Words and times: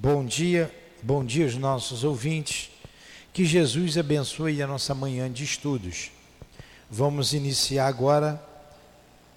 Bom 0.00 0.24
dia, 0.24 0.72
bom 1.02 1.24
dia 1.24 1.44
aos 1.44 1.56
nossos 1.56 2.04
ouvintes. 2.04 2.70
Que 3.32 3.44
Jesus 3.44 3.98
abençoe 3.98 4.62
a 4.62 4.66
nossa 4.66 4.94
manhã 4.94 5.28
de 5.28 5.42
estudos. 5.42 6.12
Vamos 6.88 7.32
iniciar 7.32 7.88
agora 7.88 8.40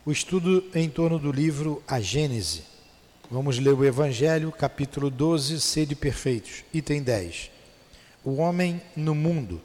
o 0.05 0.11
estudo 0.11 0.63
em 0.75 0.87
torno 0.87 1.17
do 1.17 1.31
livro 1.31 1.81
A 1.87 1.99
Gênese. 1.99 2.61
Vamos 3.27 3.57
ler 3.57 3.73
o 3.73 3.83
Evangelho, 3.83 4.51
capítulo 4.51 5.09
12, 5.09 5.59
Sede 5.59 5.95
Perfeitos, 5.95 6.63
item 6.71 7.01
10. 7.01 7.49
O 8.23 8.35
homem 8.35 8.79
no 8.95 9.15
mundo. 9.15 9.59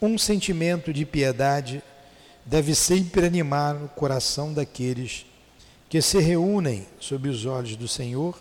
Um 0.00 0.16
sentimento 0.16 0.92
de 0.92 1.04
piedade 1.04 1.82
deve 2.46 2.76
sempre 2.76 3.26
animar 3.26 3.74
o 3.74 3.88
coração 3.88 4.54
daqueles 4.54 5.26
que 5.88 6.00
se 6.00 6.20
reúnem 6.20 6.86
sob 7.00 7.28
os 7.28 7.44
olhos 7.44 7.74
do 7.74 7.88
Senhor 7.88 8.40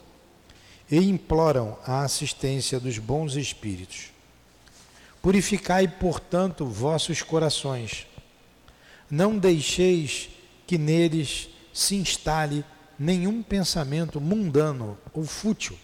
e 0.89 0.97
imploram 0.97 1.77
a 1.85 2.01
assistência 2.01 2.79
dos 2.79 2.97
bons 2.97 3.35
espíritos. 3.35 4.11
Purificai, 5.21 5.87
portanto, 5.87 6.65
vossos 6.65 7.21
corações. 7.21 8.07
Não 9.09 9.37
deixeis 9.37 10.29
que 10.65 10.77
neles 10.77 11.49
se 11.73 11.95
instale 11.95 12.63
nenhum 12.97 13.43
pensamento 13.43 14.21
mundano 14.21 14.97
ou 15.13 15.23
fútil. 15.25 15.77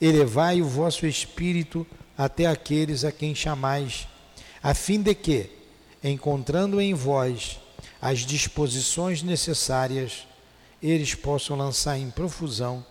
Elevai 0.00 0.62
o 0.62 0.66
vosso 0.66 1.06
espírito 1.06 1.86
até 2.16 2.46
aqueles 2.46 3.04
a 3.04 3.12
quem 3.12 3.34
chamais, 3.34 4.06
a 4.62 4.74
fim 4.74 5.00
de 5.00 5.14
que, 5.14 5.50
encontrando 6.02 6.80
em 6.80 6.94
vós 6.94 7.58
as 8.00 8.20
disposições 8.20 9.22
necessárias, 9.22 10.26
eles 10.82 11.14
possam 11.14 11.56
lançar 11.56 11.98
em 11.98 12.10
profusão 12.10 12.84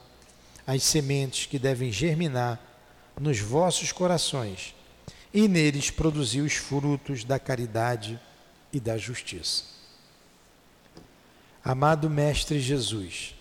as 0.65 0.83
sementes 0.83 1.45
que 1.45 1.59
devem 1.59 1.91
germinar 1.91 2.59
nos 3.19 3.39
vossos 3.39 3.91
corações 3.91 4.75
e 5.33 5.47
neles 5.47 5.91
produzir 5.91 6.41
os 6.41 6.53
frutos 6.53 7.23
da 7.23 7.37
caridade 7.37 8.19
e 8.71 8.79
da 8.79 8.97
justiça. 8.97 9.63
Amado 11.63 12.09
Mestre 12.09 12.59
Jesus, 12.59 13.35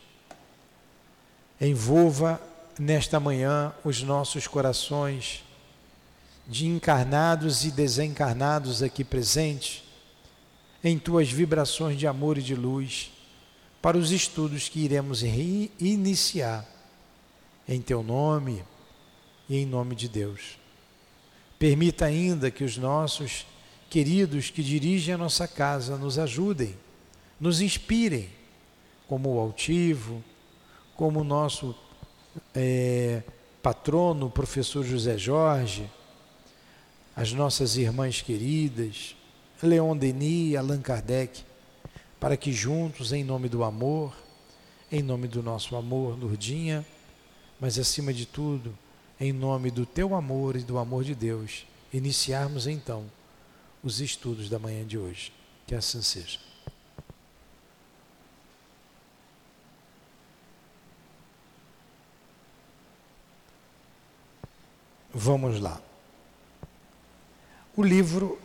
envolva 1.60 2.40
nesta 2.78 3.20
manhã 3.20 3.72
os 3.84 4.02
nossos 4.02 4.46
corações 4.46 5.44
de 6.46 6.66
encarnados 6.66 7.64
e 7.64 7.70
desencarnados 7.70 8.82
aqui 8.82 9.04
presentes 9.04 9.82
em 10.82 10.98
tuas 10.98 11.30
vibrações 11.30 11.98
de 11.98 12.06
amor 12.06 12.36
e 12.36 12.42
de 12.42 12.54
luz 12.54 13.10
para 13.80 13.96
os 13.96 14.10
estudos 14.10 14.68
que 14.68 14.80
iremos 14.80 15.22
iniciar 15.22 16.73
em 17.68 17.80
teu 17.80 18.02
nome 18.02 18.64
e 19.48 19.56
em 19.56 19.66
nome 19.66 19.94
de 19.94 20.08
Deus. 20.08 20.58
Permita 21.58 22.06
ainda 22.06 22.50
que 22.50 22.64
os 22.64 22.76
nossos 22.76 23.46
queridos 23.88 24.50
que 24.50 24.62
dirigem 24.62 25.14
a 25.14 25.18
nossa 25.18 25.46
casa 25.46 25.96
nos 25.96 26.18
ajudem, 26.18 26.74
nos 27.40 27.60
inspirem, 27.60 28.28
como 29.06 29.34
o 29.34 29.38
altivo, 29.38 30.22
como 30.96 31.20
o 31.20 31.24
nosso 31.24 31.74
é, 32.54 33.22
patrono, 33.62 34.30
professor 34.30 34.84
José 34.84 35.16
Jorge, 35.16 35.90
as 37.14 37.32
nossas 37.32 37.76
irmãs 37.76 38.20
queridas, 38.20 39.14
Leon 39.62 39.96
Denis, 39.96 40.56
Allan 40.56 40.80
Kardec, 40.80 41.42
para 42.18 42.36
que 42.36 42.52
juntos, 42.52 43.12
em 43.12 43.22
nome 43.22 43.48
do 43.48 43.62
amor, 43.62 44.14
em 44.90 45.02
nome 45.02 45.28
do 45.28 45.42
nosso 45.42 45.76
amor, 45.76 46.18
Lourdinha, 46.18 46.84
mas 47.64 47.78
acima 47.78 48.12
de 48.12 48.26
tudo, 48.26 48.76
em 49.18 49.32
nome 49.32 49.70
do 49.70 49.86
teu 49.86 50.14
amor 50.14 50.54
e 50.54 50.62
do 50.62 50.76
amor 50.76 51.02
de 51.02 51.14
Deus, 51.14 51.66
iniciarmos 51.94 52.66
então 52.66 53.10
os 53.82 54.02
estudos 54.02 54.50
da 54.50 54.58
manhã 54.58 54.86
de 54.86 54.98
hoje. 54.98 55.32
Que 55.66 55.74
assim 55.74 56.02
seja. 56.02 56.38
Vamos 65.10 65.58
lá. 65.58 65.80
O 67.74 67.82
livro 67.82 68.38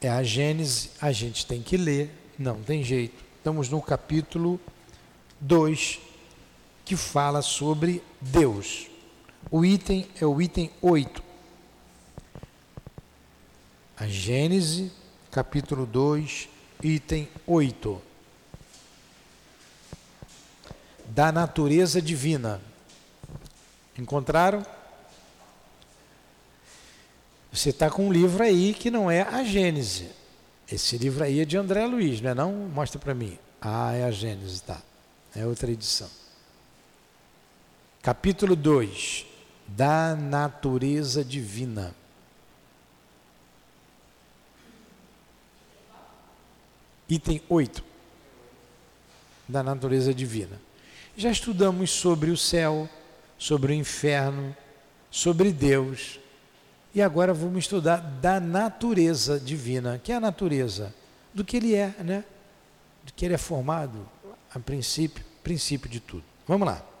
é 0.00 0.08
a 0.08 0.22
Gênese, 0.22 0.90
a 1.00 1.10
gente 1.10 1.44
tem 1.46 1.60
que 1.60 1.76
ler, 1.76 2.12
não 2.38 2.62
tem 2.62 2.84
jeito. 2.84 3.24
Estamos 3.38 3.68
no 3.68 3.82
capítulo 3.82 4.60
2, 5.40 6.11
que 6.92 6.96
fala 6.96 7.40
sobre 7.40 8.04
Deus. 8.20 8.86
O 9.50 9.64
item 9.64 10.06
é 10.20 10.26
o 10.26 10.42
item 10.42 10.70
8. 10.82 11.22
A 13.96 14.06
Gênese, 14.06 14.92
capítulo 15.30 15.86
2, 15.86 16.50
item 16.82 17.30
8. 17.46 18.02
Da 21.06 21.32
natureza 21.32 22.02
divina. 22.02 22.60
Encontraram? 23.98 24.62
Você 27.50 27.70
está 27.70 27.88
com 27.88 28.08
um 28.08 28.12
livro 28.12 28.42
aí 28.42 28.74
que 28.74 28.90
não 28.90 29.10
é 29.10 29.22
a 29.22 29.42
Gênese. 29.42 30.10
Esse 30.70 30.98
livro 30.98 31.24
aí 31.24 31.40
é 31.40 31.46
de 31.46 31.56
André 31.56 31.86
Luiz, 31.86 32.20
não 32.20 32.30
é 32.30 32.34
não? 32.34 32.52
Mostra 32.52 33.00
para 33.00 33.14
mim. 33.14 33.38
Ah, 33.62 33.94
é 33.94 34.04
a 34.04 34.10
Gênese, 34.10 34.60
tá. 34.62 34.78
É 35.34 35.46
outra 35.46 35.70
edição. 35.70 36.20
Capítulo 38.02 38.56
2 38.56 39.26
Da 39.68 40.16
natureza 40.16 41.24
divina. 41.24 41.94
Item 47.08 47.40
8 47.48 47.84
Da 49.46 49.62
natureza 49.62 50.12
divina. 50.12 50.60
Já 51.16 51.30
estudamos 51.30 51.92
sobre 51.92 52.32
o 52.32 52.36
céu, 52.36 52.90
sobre 53.38 53.70
o 53.70 53.74
inferno, 53.76 54.56
sobre 55.08 55.52
Deus. 55.52 56.18
E 56.92 57.00
agora 57.00 57.32
vamos 57.32 57.58
estudar 57.58 57.98
da 57.98 58.40
natureza 58.40 59.38
divina. 59.38 60.00
Que 60.02 60.10
é 60.10 60.16
a 60.16 60.20
natureza? 60.20 60.92
Do 61.32 61.44
que 61.44 61.56
ele 61.56 61.76
é, 61.76 61.94
né? 62.00 62.24
Do 63.04 63.12
que 63.12 63.24
ele 63.24 63.34
é 63.34 63.38
formado, 63.38 64.08
a 64.52 64.58
princípio, 64.58 65.24
princípio 65.44 65.88
de 65.88 66.00
tudo. 66.00 66.24
Vamos 66.48 66.66
lá. 66.66 66.91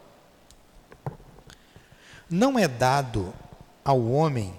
Não 2.32 2.58
é 2.58 2.66
dado 2.66 3.34
ao 3.84 4.02
homem 4.08 4.54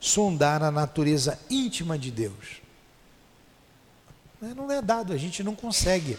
sondar 0.00 0.62
a 0.62 0.70
natureza 0.70 1.38
íntima 1.50 1.98
de 1.98 2.10
Deus. 2.10 2.62
Não 4.40 4.72
é 4.72 4.80
dado, 4.80 5.12
a 5.12 5.16
gente 5.18 5.42
não 5.42 5.54
consegue. 5.54 6.18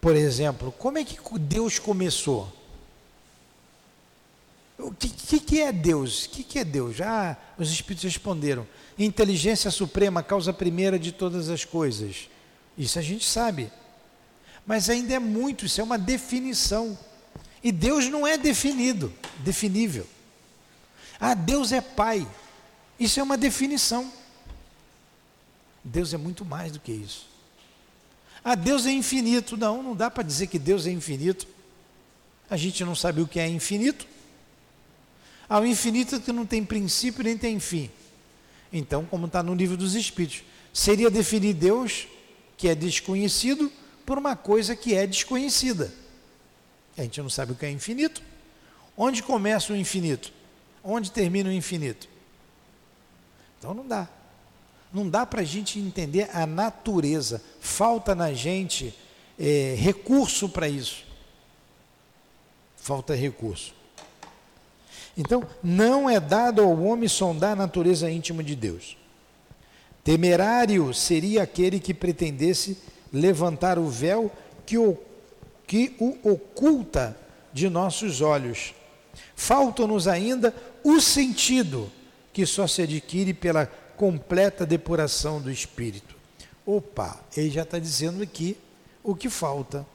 Por 0.00 0.14
exemplo, 0.14 0.70
como 0.70 0.96
é 0.96 1.04
que 1.04 1.18
Deus 1.40 1.80
começou? 1.80 2.52
O 4.78 4.92
que, 4.92 5.08
que, 5.08 5.40
que 5.40 5.60
é 5.60 5.72
Deus? 5.72 6.26
O 6.26 6.30
que, 6.30 6.44
que 6.44 6.60
é 6.60 6.64
Deus? 6.64 7.00
Ah, 7.00 7.36
os 7.58 7.72
Espíritos 7.72 8.04
responderam: 8.04 8.64
inteligência 8.96 9.72
suprema, 9.72 10.22
causa 10.22 10.52
primeira 10.52 11.00
de 11.00 11.10
todas 11.10 11.48
as 11.48 11.64
coisas. 11.64 12.28
Isso 12.78 12.96
a 12.96 13.02
gente 13.02 13.24
sabe. 13.24 13.72
Mas 14.64 14.88
ainda 14.88 15.14
é 15.14 15.18
muito, 15.18 15.66
isso 15.66 15.80
é 15.80 15.84
uma 15.84 15.98
definição. 15.98 16.96
E 17.66 17.72
Deus 17.72 18.08
não 18.08 18.24
é 18.24 18.38
definido, 18.38 19.12
definível. 19.38 20.06
Ah, 21.18 21.34
Deus 21.34 21.72
é 21.72 21.80
Pai. 21.80 22.24
Isso 22.96 23.18
é 23.18 23.22
uma 23.24 23.36
definição. 23.36 24.08
Deus 25.82 26.14
é 26.14 26.16
muito 26.16 26.44
mais 26.44 26.70
do 26.70 26.78
que 26.78 26.92
isso. 26.92 27.26
Ah, 28.44 28.54
Deus 28.54 28.86
é 28.86 28.92
infinito. 28.92 29.56
Não, 29.56 29.82
não 29.82 29.96
dá 29.96 30.08
para 30.08 30.22
dizer 30.22 30.46
que 30.46 30.60
Deus 30.60 30.86
é 30.86 30.92
infinito. 30.92 31.44
A 32.48 32.56
gente 32.56 32.84
não 32.84 32.94
sabe 32.94 33.20
o 33.20 33.26
que 33.26 33.40
é 33.40 33.48
infinito. 33.48 34.06
Ah, 35.48 35.58
o 35.58 35.66
infinito 35.66 36.20
que 36.20 36.30
não 36.30 36.46
tem 36.46 36.64
princípio 36.64 37.24
nem 37.24 37.36
tem 37.36 37.58
fim. 37.58 37.90
Então, 38.72 39.04
como 39.06 39.26
está 39.26 39.42
no 39.42 39.56
livro 39.56 39.76
dos 39.76 39.96
Espíritos, 39.96 40.44
seria 40.72 41.10
definir 41.10 41.54
Deus, 41.54 42.06
que 42.56 42.68
é 42.68 42.76
desconhecido, 42.76 43.72
por 44.06 44.18
uma 44.18 44.36
coisa 44.36 44.76
que 44.76 44.94
é 44.94 45.04
desconhecida. 45.04 46.05
A 46.96 47.02
gente 47.02 47.20
não 47.20 47.28
sabe 47.28 47.52
o 47.52 47.54
que 47.54 47.66
é 47.66 47.70
infinito. 47.70 48.22
Onde 48.96 49.22
começa 49.22 49.72
o 49.72 49.76
infinito? 49.76 50.32
Onde 50.82 51.10
termina 51.10 51.50
o 51.50 51.52
infinito? 51.52 52.08
Então 53.58 53.74
não 53.74 53.86
dá. 53.86 54.08
Não 54.92 55.08
dá 55.08 55.26
para 55.26 55.42
a 55.42 55.44
gente 55.44 55.78
entender 55.78 56.30
a 56.32 56.46
natureza. 56.46 57.42
Falta 57.60 58.14
na 58.14 58.32
gente 58.32 58.94
é, 59.38 59.74
recurso 59.78 60.48
para 60.48 60.68
isso. 60.68 61.04
Falta 62.76 63.14
recurso. 63.14 63.74
Então, 65.16 65.46
não 65.62 66.08
é 66.08 66.20
dado 66.20 66.62
ao 66.62 66.78
homem 66.82 67.08
sondar 67.08 67.52
a 67.52 67.56
natureza 67.56 68.10
íntima 68.10 68.44
de 68.44 68.54
Deus. 68.54 68.96
Temerário 70.04 70.92
seria 70.92 71.42
aquele 71.42 71.80
que 71.80 71.94
pretendesse 71.94 72.78
levantar 73.12 73.78
o 73.78 73.88
véu 73.88 74.30
que 74.64 74.76
o 74.76 74.96
que 75.66 75.94
o 75.98 76.16
oculta 76.22 77.16
de 77.52 77.68
nossos 77.68 78.20
olhos. 78.20 78.74
Falta-nos 79.34 80.06
ainda 80.06 80.54
o 80.84 81.00
sentido, 81.00 81.90
que 82.32 82.44
só 82.44 82.66
se 82.66 82.82
adquire 82.82 83.32
pela 83.32 83.66
completa 83.96 84.66
depuração 84.66 85.40
do 85.40 85.50
espírito. 85.50 86.14
Opa, 86.64 87.18
ele 87.36 87.50
já 87.50 87.62
está 87.62 87.78
dizendo 87.78 88.22
aqui 88.22 88.56
o 89.02 89.14
que 89.14 89.30
falta. 89.30 89.86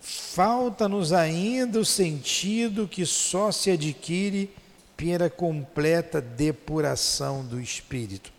Falta-nos 0.00 1.12
ainda 1.12 1.78
o 1.78 1.84
sentido 1.84 2.88
que 2.88 3.06
só 3.06 3.52
se 3.52 3.70
adquire 3.70 4.50
pela 4.96 5.30
completa 5.30 6.20
depuração 6.20 7.44
do 7.44 7.60
espírito. 7.60 8.32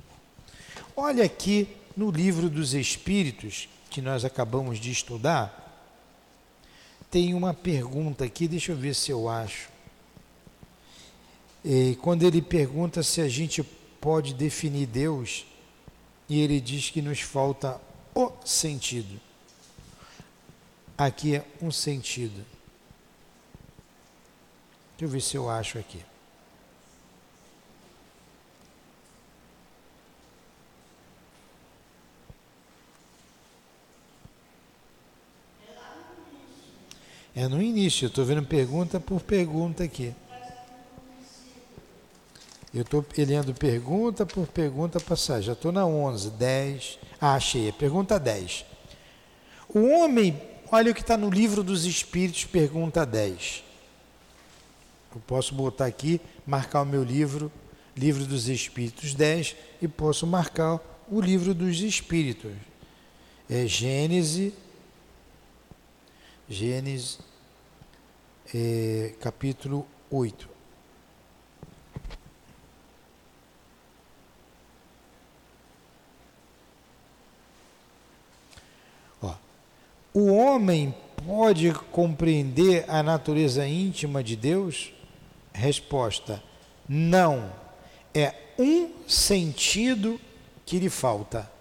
Olha 0.96 1.24
aqui 1.24 1.68
no 1.96 2.12
livro 2.12 2.50
dos 2.50 2.74
Espíritos, 2.74 3.68
que 3.96 4.02
nós 4.02 4.26
acabamos 4.26 4.78
de 4.78 4.92
estudar, 4.92 5.90
tem 7.10 7.34
uma 7.34 7.54
pergunta 7.54 8.26
aqui, 8.26 8.46
deixa 8.46 8.74
eu 8.74 8.76
ver 8.76 8.94
se 8.94 9.10
eu 9.10 9.30
acho. 9.30 9.70
E 11.64 11.98
quando 12.02 12.24
ele 12.24 12.42
pergunta 12.42 13.02
se 13.02 13.22
a 13.22 13.30
gente 13.30 13.64
pode 14.02 14.34
definir 14.34 14.86
Deus, 14.86 15.46
e 16.28 16.42
ele 16.42 16.60
diz 16.60 16.90
que 16.90 17.02
nos 17.02 17.22
falta 17.22 17.80
o 18.14 18.34
sentido. 18.44 19.18
Aqui 20.98 21.38
é 21.38 21.46
um 21.62 21.72
sentido. 21.72 22.46
Deixa 24.98 25.06
eu 25.06 25.08
ver 25.08 25.22
se 25.22 25.38
eu 25.38 25.50
acho 25.50 25.80
aqui. 25.80 26.04
É 37.36 37.50
no 37.50 37.62
início, 37.62 38.06
eu 38.06 38.08
estou 38.08 38.24
vendo 38.24 38.44
pergunta 38.44 38.98
por 38.98 39.22
pergunta 39.22 39.84
aqui. 39.84 40.16
Eu 42.74 42.84
estou 42.84 43.06
lendo 43.18 43.54
pergunta 43.54 44.26
por 44.26 44.48
pergunta 44.48 45.02
passar. 45.02 45.42
Já 45.42 45.52
estou 45.52 45.72
na 45.72 45.86
11, 45.86 46.30
10. 46.32 47.00
Ah, 47.20 47.36
achei. 47.36 47.72
Pergunta 47.74 48.18
10. 48.18 48.66
O 49.68 49.80
homem, 49.80 50.42
olha 50.72 50.92
o 50.92 50.96
que 50.96 51.02
está 51.02 51.18
no 51.18 51.30
livro 51.30 51.62
dos 51.62 51.84
Espíritos, 51.84 52.46
pergunta 52.46 53.06
10. 53.06 53.64
Eu 55.14 55.22
posso 55.28 55.54
botar 55.54 55.86
aqui, 55.86 56.22
marcar 56.46 56.84
o 56.84 56.86
meu 56.86 57.04
livro, 57.04 57.52
livro 57.98 58.26
dos 58.26 58.48
Espíritos 58.48 59.14
10, 59.14 59.56
e 59.82 59.88
posso 59.90 60.26
marcar 60.26 60.80
o 61.10 61.20
livro 61.20 61.54
dos 61.54 61.82
Espíritos. 61.82 62.54
É 63.50 63.66
Gênesis 63.68 64.54
Gênesis, 66.48 67.18
é, 68.54 69.16
capítulo 69.20 69.88
8. 70.12 70.48
Ó, 79.24 79.34
o 80.14 80.28
homem 80.34 80.94
pode 81.26 81.74
compreender 81.92 82.86
a 82.88 83.02
natureza 83.02 83.68
íntima 83.68 84.24
de 84.24 84.36
Deus? 84.36 84.94
Resposta: 85.52 86.44
não. 86.88 87.52
É 88.14 88.34
um 88.58 88.94
sentido 89.08 90.22
que 90.64 90.78
lhe 90.78 90.90
falta. 90.90 91.52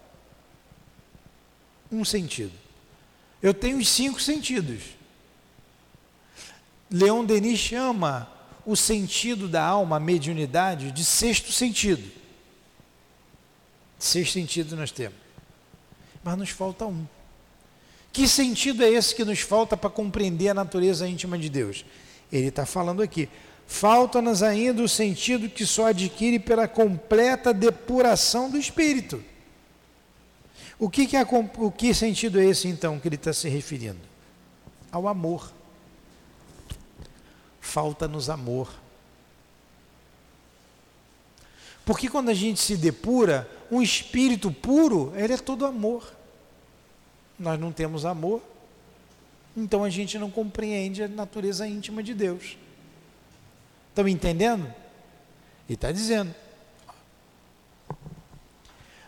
Um 1.91 2.05
sentido. 2.05 2.64
Eu 3.45 3.53
tenho 3.53 3.77
os 3.77 3.91
cinco 3.91 4.19
sentidos. 4.23 4.81
Leon 6.91 7.27
Denis 7.27 7.59
chama 7.59 8.27
o 8.65 8.75
sentido 8.75 9.47
da 9.47 9.63
alma, 9.63 9.97
a 9.97 10.01
mediunidade, 10.01 10.91
de 10.91 11.05
sexto 11.05 11.53
sentido. 11.53 12.11
Sexto 13.99 14.33
sentido 14.33 14.75
nós 14.75 14.91
temos. 14.91 15.19
Mas 16.23 16.39
nos 16.39 16.49
falta 16.49 16.87
um. 16.87 17.07
Que 18.15 18.27
sentido 18.27 18.83
é 18.83 18.89
esse 18.89 19.15
que 19.15 19.27
nos 19.27 19.41
falta 19.41 19.77
para 19.77 19.91
compreender 19.91 20.49
a 20.49 20.55
natureza 20.55 21.07
íntima 21.07 21.37
de 21.37 21.51
Deus? 21.51 21.85
Ele 22.33 22.49
está 22.49 22.65
falando 22.65 23.03
aqui. 23.03 23.29
Falta-nos 23.67 24.43
ainda 24.43 24.83
o 24.83 24.89
sentido 24.89 25.51
que 25.51 25.67
só 25.67 25.89
adquire 25.89 26.39
pela 26.39 26.67
completa 26.67 27.53
depuração 27.53 28.49
do 28.49 28.57
espírito. 28.57 29.23
O 30.79 30.91
que, 30.91 31.07
que, 31.07 31.17
é, 31.17 31.23
o 31.59 31.71
que 31.71 31.95
sentido 31.95 32.41
é 32.41 32.45
esse 32.45 32.69
então 32.69 32.99
que 32.99 33.09
ele 33.09 33.15
está 33.17 33.33
se 33.33 33.49
referindo? 33.49 34.01
Ao 34.91 35.07
amor. 35.07 35.53
Falta-nos 37.61 38.29
amor. 38.29 38.73
Porque 41.85 42.09
quando 42.09 42.31
a 42.31 42.35
gente 42.35 42.61
se 42.61 42.77
depura, 42.77 43.49
um 43.71 43.83
espírito 43.83 44.51
puro, 44.51 45.13
ele 45.17 45.35
é 45.35 45.37
todo 45.37 45.67
amor. 45.67 46.13
Nós 47.39 47.59
não 47.59 47.73
temos 47.73 48.05
amor, 48.05 48.43
então 49.57 49.85
a 49.85 49.91
gente 49.91 50.19
não 50.19 50.31
compreende 50.31 51.03
a 51.03 51.09
natureza 51.09 51.67
íntima 51.67 52.03
de 52.03 52.15
Deus. 52.15 52.57
Estão 53.91 54.09
entendendo? 54.09 54.65
Ele 55.69 55.75
está 55.75 55.93
dizendo: 55.93 56.35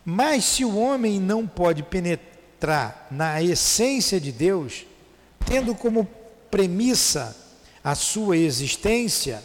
mas 0.08 0.44
se 0.44 0.64
o 0.64 0.76
homem 0.76 1.19
não 1.19 1.44
pode 1.44 1.82
penetrar 1.82 3.08
na 3.11 3.43
essência 3.43 4.20
de 4.20 4.31
Deus, 4.31 4.87
tendo 5.44 5.75
como 5.75 6.08
premissa 6.49 7.37
a 7.82 7.97
sua 7.97 8.37
existência, 8.37 9.43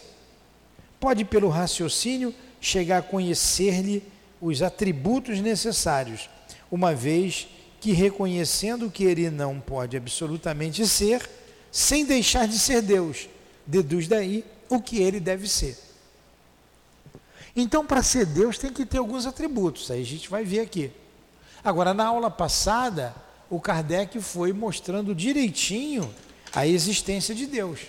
pode, 0.99 1.25
pelo 1.25 1.49
raciocínio, 1.49 2.31
chegar 2.59 2.99
a 2.99 3.01
conhecer-lhe 3.01 4.03
os 4.39 4.61
atributos 4.61 5.41
necessários, 5.41 6.29
uma 6.71 6.93
vez 6.93 7.47
que, 7.79 7.91
reconhecendo 7.91 8.91
que 8.91 9.03
ele 9.03 9.31
não 9.31 9.59
pode 9.59 9.97
absolutamente 9.97 10.87
ser, 10.87 11.27
sem 11.71 12.05
deixar 12.05 12.47
de 12.47 12.59
ser 12.59 12.83
Deus, 12.83 13.27
deduz 13.65 14.07
daí 14.07 14.45
o 14.69 14.79
que 14.79 15.01
ele 15.01 15.19
deve 15.19 15.47
ser. 15.47 15.75
Então, 17.55 17.85
para 17.85 18.01
ser 18.01 18.25
Deus, 18.25 18.57
tem 18.57 18.71
que 18.71 18.85
ter 18.85 18.97
alguns 18.97 19.25
atributos, 19.25 19.91
aí 19.91 20.01
a 20.01 20.05
gente 20.05 20.29
vai 20.29 20.43
ver 20.43 20.61
aqui. 20.61 20.91
Agora, 21.63 21.93
na 21.93 22.05
aula 22.05 22.31
passada, 22.31 23.13
o 23.49 23.59
Kardec 23.59 24.19
foi 24.21 24.53
mostrando 24.53 25.13
direitinho 25.13 26.13
a 26.53 26.65
existência 26.65 27.35
de 27.35 27.45
Deus, 27.45 27.81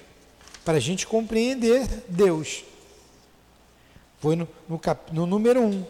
para 0.64 0.78
a 0.78 0.80
gente 0.80 1.06
compreender 1.06 1.86
Deus. 2.08 2.64
Foi 4.20 4.36
no, 4.36 4.48
no, 4.68 4.78
cap, 4.78 5.12
no 5.12 5.26
número 5.26 5.60
um, 5.60 5.84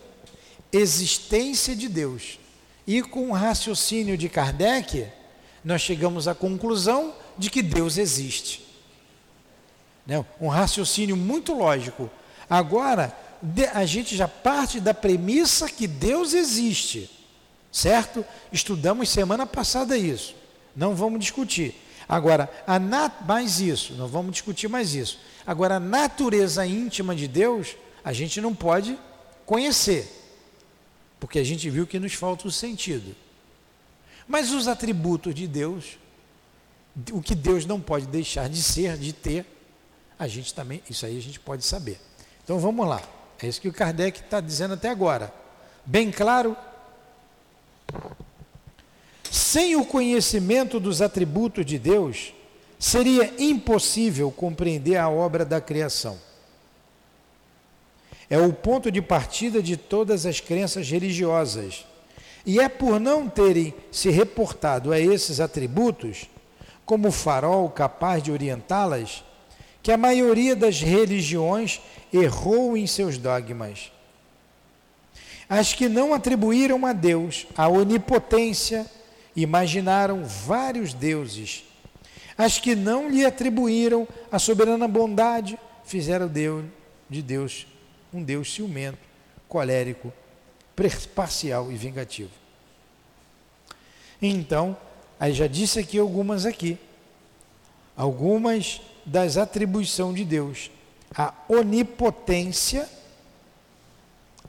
existência 0.72 1.74
de 1.74 1.88
Deus. 1.88 2.38
E 2.86 3.02
com 3.02 3.30
o 3.30 3.32
raciocínio 3.32 4.16
de 4.16 4.28
Kardec, 4.28 5.06
nós 5.64 5.80
chegamos 5.80 6.26
à 6.26 6.34
conclusão 6.34 7.14
de 7.38 7.50
que 7.50 7.62
Deus 7.62 7.96
existe. 7.96 8.66
Né? 10.06 10.24
Um 10.40 10.48
raciocínio 10.48 11.16
muito 11.16 11.54
lógico. 11.54 12.10
Agora, 12.48 13.16
a 13.72 13.84
gente 13.84 14.16
já 14.16 14.28
parte 14.28 14.80
da 14.80 14.94
premissa 14.94 15.68
que 15.68 15.86
Deus 15.86 16.32
existe, 16.32 17.10
certo? 17.70 18.24
Estudamos 18.52 19.08
semana 19.08 19.46
passada 19.46 19.96
isso, 19.96 20.34
não 20.76 20.94
vamos 20.94 21.20
discutir. 21.20 21.74
Agora, 22.08 22.50
a 22.66 22.78
nat 22.78 23.12
mais 23.26 23.60
isso, 23.60 23.94
não 23.94 24.06
vamos 24.06 24.32
discutir 24.32 24.68
mais 24.68 24.94
isso. 24.94 25.18
Agora, 25.46 25.76
a 25.76 25.80
natureza 25.80 26.64
íntima 26.66 27.16
de 27.16 27.26
Deus, 27.26 27.76
a 28.04 28.12
gente 28.12 28.40
não 28.40 28.54
pode 28.54 28.98
conhecer, 29.46 30.08
porque 31.18 31.38
a 31.38 31.44
gente 31.44 31.68
viu 31.70 31.86
que 31.86 31.98
nos 31.98 32.14
falta 32.14 32.46
o 32.46 32.50
sentido. 32.50 33.16
Mas 34.28 34.52
os 34.52 34.68
atributos 34.68 35.34
de 35.34 35.48
Deus, 35.48 35.98
o 37.10 37.20
que 37.20 37.34
Deus 37.34 37.66
não 37.66 37.80
pode 37.80 38.06
deixar 38.06 38.48
de 38.48 38.62
ser, 38.62 38.96
de 38.96 39.12
ter, 39.12 39.46
a 40.18 40.28
gente 40.28 40.54
também, 40.54 40.82
isso 40.88 41.04
aí 41.04 41.16
a 41.16 41.22
gente 41.22 41.40
pode 41.40 41.64
saber. 41.64 41.98
Então 42.44 42.58
vamos 42.58 42.86
lá. 42.86 43.02
É 43.42 43.48
isso 43.48 43.60
que 43.60 43.68
o 43.68 43.72
Kardec 43.72 44.20
está 44.20 44.40
dizendo 44.40 44.74
até 44.74 44.88
agora. 44.88 45.32
Bem 45.84 46.12
claro? 46.12 46.56
Sem 49.30 49.74
o 49.74 49.84
conhecimento 49.84 50.78
dos 50.78 51.02
atributos 51.02 51.66
de 51.66 51.78
Deus, 51.78 52.32
seria 52.78 53.34
impossível 53.38 54.30
compreender 54.30 54.96
a 54.96 55.08
obra 55.08 55.44
da 55.44 55.60
criação. 55.60 56.18
É 58.30 58.38
o 58.38 58.52
ponto 58.52 58.90
de 58.90 59.02
partida 59.02 59.62
de 59.62 59.76
todas 59.76 60.24
as 60.24 60.38
crenças 60.38 60.88
religiosas. 60.88 61.84
E 62.46 62.60
é 62.60 62.68
por 62.68 63.00
não 63.00 63.28
terem 63.28 63.74
se 63.90 64.10
reportado 64.10 64.92
a 64.92 64.98
esses 64.98 65.40
atributos, 65.40 66.30
como 66.84 67.10
farol 67.10 67.68
capaz 67.70 68.22
de 68.22 68.30
orientá-las, 68.32 69.24
que 69.82 69.90
a 69.90 69.96
maioria 69.96 70.54
das 70.54 70.80
religiões 70.80 71.80
errou 72.12 72.76
em 72.76 72.86
seus 72.86 73.18
dogmas. 73.18 73.90
As 75.48 75.74
que 75.74 75.88
não 75.88 76.14
atribuíram 76.14 76.86
a 76.86 76.92
Deus 76.92 77.46
a 77.56 77.68
onipotência, 77.68 78.86
imaginaram 79.34 80.24
vários 80.24 80.94
deuses. 80.94 81.64
As 82.38 82.58
que 82.58 82.74
não 82.74 83.10
lhe 83.10 83.24
atribuíram 83.24 84.06
a 84.30 84.38
soberana 84.38 84.86
bondade, 84.86 85.58
fizeram 85.84 86.28
Deus, 86.28 86.64
de 87.10 87.20
Deus 87.20 87.66
um 88.12 88.22
Deus 88.22 88.52
ciumento, 88.52 88.98
colérico, 89.48 90.12
parcial 91.14 91.72
e 91.72 91.76
vingativo. 91.76 92.30
Então, 94.20 94.76
aí 95.18 95.32
já 95.32 95.46
disse 95.46 95.78
aqui 95.78 95.98
algumas 95.98 96.44
aqui, 96.44 96.78
algumas 97.96 98.80
das 99.04 99.36
atribuições 99.36 100.16
de 100.16 100.24
Deus. 100.24 100.70
A 101.14 101.34
onipotência, 101.48 102.88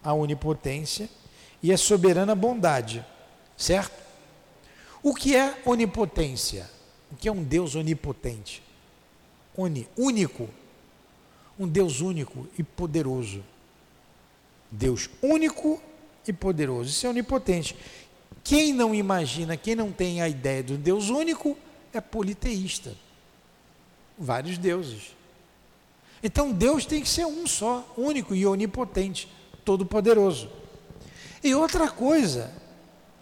a 0.03 0.13
onipotência 0.13 1.09
e 1.61 1.71
a 1.71 1.77
soberana 1.77 2.35
bondade, 2.35 3.05
certo? 3.57 4.01
O 5.01 5.13
que 5.13 5.35
é 5.35 5.61
onipotência? 5.65 6.69
O 7.11 7.15
que 7.15 7.27
é 7.27 7.31
um 7.31 7.43
Deus 7.43 7.75
onipotente? 7.75 8.63
Uni, 9.55 9.87
único. 9.97 10.49
Um 11.59 11.67
Deus 11.67 12.01
único 12.01 12.47
e 12.57 12.63
poderoso. 12.63 13.43
Deus 14.71 15.09
único 15.21 15.81
e 16.27 16.33
poderoso. 16.33 16.89
Isso 16.89 17.05
é 17.05 17.09
onipotente. 17.09 17.75
Quem 18.43 18.73
não 18.73 18.95
imagina, 18.95 19.55
quem 19.55 19.75
não 19.75 19.91
tem 19.91 20.21
a 20.21 20.27
ideia 20.27 20.63
do 20.63 20.77
Deus 20.77 21.09
único, 21.09 21.57
é 21.93 22.01
politeísta. 22.01 22.95
Vários 24.17 24.57
deuses. 24.57 25.15
Então 26.21 26.51
Deus 26.51 26.85
tem 26.85 27.01
que 27.01 27.09
ser 27.09 27.25
um 27.25 27.45
só, 27.45 27.85
único 27.97 28.33
e 28.33 28.45
onipotente, 28.45 29.31
todo-poderoso. 29.65 30.49
E 31.43 31.53
outra 31.53 31.89
coisa 31.89 32.51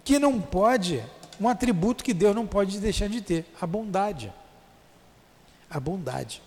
que 0.03 0.19
não 0.19 0.39
pode 0.39 1.03
um 1.41 1.50
atributo 1.50 2.03
que 2.03 2.13
Deus 2.13 2.36
não 2.36 2.45
pode 2.45 2.79
deixar 2.79 3.10
de 3.10 3.19
ter: 3.19 3.51
a 3.60 3.65
bondade. 3.65 4.31
A 5.67 5.79
bondade. 5.79 6.39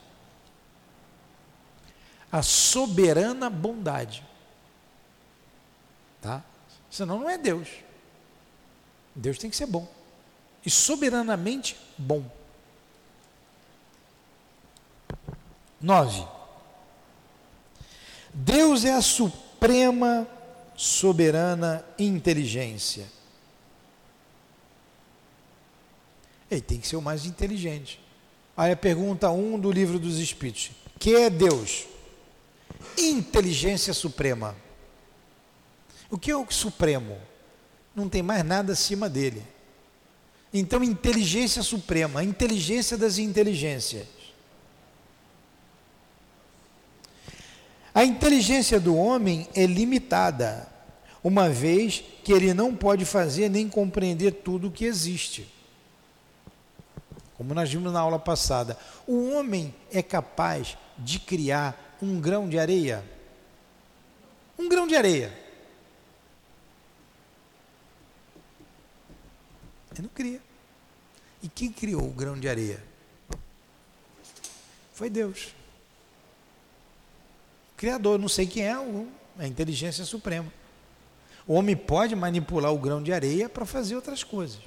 A 2.30 2.42
soberana 2.42 3.50
bondade. 3.50 4.24
Tá? 6.22 6.44
Senão 6.88 7.18
não 7.18 7.28
é 7.28 7.36
Deus. 7.36 7.68
Deus 9.16 9.36
tem 9.36 9.50
que 9.50 9.56
ser 9.56 9.66
bom. 9.66 9.88
E 10.64 10.70
soberanamente 10.70 11.76
bom. 11.98 12.24
Nove. 15.84 16.26
Deus 18.32 18.86
é 18.86 18.94
a 18.94 19.02
suprema, 19.02 20.26
soberana 20.74 21.84
inteligência. 21.98 23.06
Ele 26.50 26.62
tem 26.62 26.80
que 26.80 26.88
ser 26.88 26.96
o 26.96 27.02
mais 27.02 27.26
inteligente. 27.26 28.00
Aí 28.56 28.72
a 28.72 28.76
pergunta 28.76 29.30
1 29.30 29.54
um 29.54 29.60
do 29.60 29.70
livro 29.70 29.98
dos 29.98 30.18
Espíritos: 30.18 30.70
Que 30.98 31.16
é 31.16 31.28
Deus? 31.28 31.84
Inteligência 32.96 33.92
suprema. 33.92 34.56
O 36.10 36.16
que 36.16 36.30
é 36.30 36.36
o 36.36 36.50
supremo? 36.50 37.20
Não 37.94 38.08
tem 38.08 38.22
mais 38.22 38.42
nada 38.42 38.72
acima 38.72 39.06
dele. 39.06 39.42
Então, 40.50 40.82
inteligência 40.82 41.62
suprema, 41.62 42.24
inteligência 42.24 42.96
das 42.96 43.18
inteligências. 43.18 44.23
A 47.94 48.04
inteligência 48.04 48.80
do 48.80 48.96
homem 48.96 49.48
é 49.54 49.64
limitada, 49.64 50.68
uma 51.22 51.48
vez 51.48 52.02
que 52.24 52.32
ele 52.32 52.52
não 52.52 52.74
pode 52.74 53.04
fazer 53.04 53.48
nem 53.48 53.68
compreender 53.68 54.32
tudo 54.32 54.68
o 54.68 54.70
que 54.70 54.84
existe 54.84 55.54
como 57.36 57.52
nós 57.52 57.70
vimos 57.70 57.92
na 57.92 58.00
aula 58.00 58.18
passada, 58.18 58.78
o 59.06 59.30
homem 59.32 59.74
é 59.92 60.02
capaz 60.02 60.78
de 60.96 61.18
criar 61.18 61.96
um 62.00 62.20
grão 62.20 62.48
de 62.48 62.58
areia? 62.58 63.04
Um 64.58 64.68
grão 64.68 64.86
de 64.86 64.94
areia. 64.94 65.36
Ele 69.92 70.02
não 70.02 70.08
cria. 70.08 70.40
E 71.42 71.48
quem 71.48 71.70
criou 71.70 72.06
o 72.06 72.12
grão 72.12 72.38
de 72.38 72.48
areia? 72.48 72.82
Foi 74.94 75.10
Deus. 75.10 75.54
Criador, 77.84 78.18
não 78.18 78.28
sei 78.28 78.46
quem 78.46 78.62
é, 78.62 78.72
a 79.38 79.46
inteligência 79.46 80.06
suprema. 80.06 80.50
O 81.46 81.52
homem 81.52 81.76
pode 81.76 82.16
manipular 82.16 82.72
o 82.72 82.78
grão 82.78 83.02
de 83.02 83.12
areia 83.12 83.46
para 83.46 83.66
fazer 83.66 83.94
outras 83.94 84.24
coisas. 84.24 84.58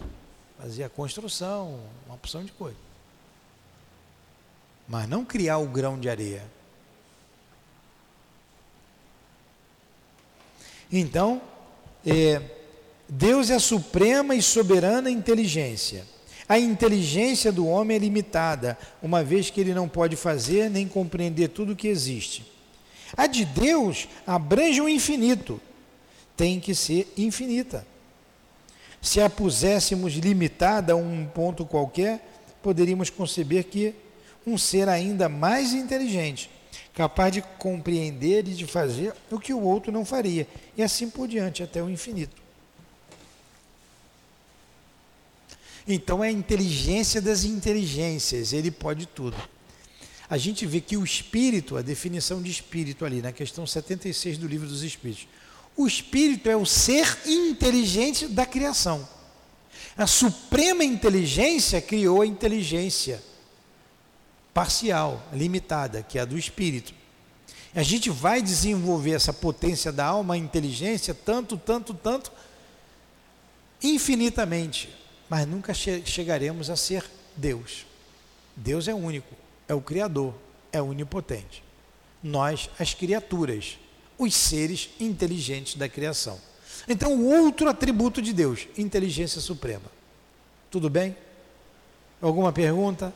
Fazia 0.61 0.85
a 0.85 0.89
construção, 0.89 1.79
uma 2.05 2.13
opção 2.13 2.45
de 2.45 2.51
coisa. 2.51 2.77
Mas 4.87 5.09
não 5.09 5.25
criar 5.25 5.57
o 5.57 5.65
grão 5.65 5.99
de 5.99 6.07
areia. 6.07 6.45
Então, 10.91 11.41
é, 12.05 12.39
Deus 13.09 13.49
é 13.49 13.55
a 13.55 13.59
suprema 13.59 14.35
e 14.35 14.43
soberana 14.43 15.09
inteligência. 15.09 16.05
A 16.47 16.59
inteligência 16.59 17.51
do 17.51 17.65
homem 17.65 17.97
é 17.97 17.99
limitada, 17.99 18.77
uma 19.01 19.23
vez 19.23 19.49
que 19.49 19.59
ele 19.59 19.73
não 19.73 19.89
pode 19.89 20.15
fazer 20.15 20.69
nem 20.69 20.87
compreender 20.87 21.47
tudo 21.47 21.73
o 21.73 21.75
que 21.75 21.87
existe. 21.87 22.56
A 23.15 23.27
de 23.27 23.45
Deus 23.45 24.07
abrange 24.25 24.81
o 24.81 24.89
infinito, 24.89 25.61
tem 26.35 26.59
que 26.59 26.75
ser 26.75 27.11
infinita. 27.17 27.85
Se 29.01 29.21
a 29.21 29.29
puséssemos 29.29 30.13
limitada 30.13 30.93
a 30.93 30.95
um 30.95 31.25
ponto 31.25 31.65
qualquer, 31.65 32.19
poderíamos 32.61 33.09
conceber 33.09 33.63
que 33.65 33.93
um 34.45 34.57
ser 34.57 34.89
ainda 34.89 35.29
mais 35.29 35.73
inteligente, 35.73 36.49
capaz 36.93 37.31
de 37.31 37.41
compreender 37.59 38.47
e 38.47 38.53
de 38.53 38.65
fazer 38.65 39.13
o 39.31 39.39
que 39.39 39.53
o 39.53 39.61
outro 39.61 39.91
não 39.91 40.03
faria, 40.03 40.47
e 40.75 40.83
assim 40.83 41.09
por 41.09 41.27
diante, 41.27 41.63
até 41.63 41.81
o 41.81 41.89
infinito. 41.89 42.41
Então 45.87 46.21
é 46.23 46.27
a 46.27 46.31
inteligência 46.31 47.21
das 47.21 47.45
inteligências, 47.45 48.51
ele 48.51 48.71
pode 48.71 49.05
tudo. 49.05 49.37
A 50.29 50.37
gente 50.37 50.65
vê 50.65 50.81
que 50.81 50.97
o 50.97 51.03
espírito, 51.03 51.77
a 51.77 51.81
definição 51.81 52.41
de 52.41 52.51
espírito 52.51 53.05
ali, 53.05 53.21
na 53.21 53.31
questão 53.31 53.65
76 53.65 54.37
do 54.37 54.47
livro 54.47 54.67
dos 54.67 54.83
Espíritos, 54.83 55.27
o 55.75 55.87
espírito 55.87 56.49
é 56.49 56.55
o 56.55 56.65
ser 56.65 57.17
inteligente 57.25 58.27
da 58.27 58.45
criação. 58.45 59.07
A 59.95 60.05
suprema 60.05 60.83
inteligência 60.83 61.81
criou 61.81 62.21
a 62.21 62.25
inteligência 62.25 63.23
parcial, 64.53 65.23
limitada, 65.31 66.01
que 66.01 66.17
é 66.17 66.21
a 66.21 66.25
do 66.25 66.37
espírito. 66.37 66.93
A 67.75 67.83
gente 67.83 68.09
vai 68.09 68.41
desenvolver 68.41 69.11
essa 69.11 69.31
potência 69.31 69.91
da 69.91 70.05
alma, 70.05 70.33
a 70.33 70.37
inteligência, 70.37 71.13
tanto, 71.13 71.57
tanto, 71.57 71.93
tanto, 71.93 72.31
infinitamente, 73.83 74.89
mas 75.29 75.45
nunca 75.45 75.73
che 75.73 76.01
chegaremos 76.03 76.71
a 76.71 76.75
ser 76.75 77.05
Deus. 77.35 77.85
Deus 78.55 78.87
é 78.87 78.93
único, 78.95 79.35
é 79.67 79.73
o 79.73 79.81
Criador, 79.81 80.33
é 80.71 80.81
onipotente. 80.81 81.63
Nós, 82.23 82.69
as 82.79 82.93
criaturas, 82.93 83.77
os 84.17 84.33
seres 84.33 84.89
inteligentes 84.99 85.75
da 85.75 85.87
criação. 85.87 86.39
Então, 86.87 87.15
o 87.15 87.25
outro 87.27 87.69
atributo 87.69 88.21
de 88.21 88.33
Deus, 88.33 88.67
inteligência 88.77 89.41
suprema. 89.41 89.91
Tudo 90.71 90.89
bem? 90.89 91.15
Alguma 92.21 92.51
pergunta? 92.51 93.13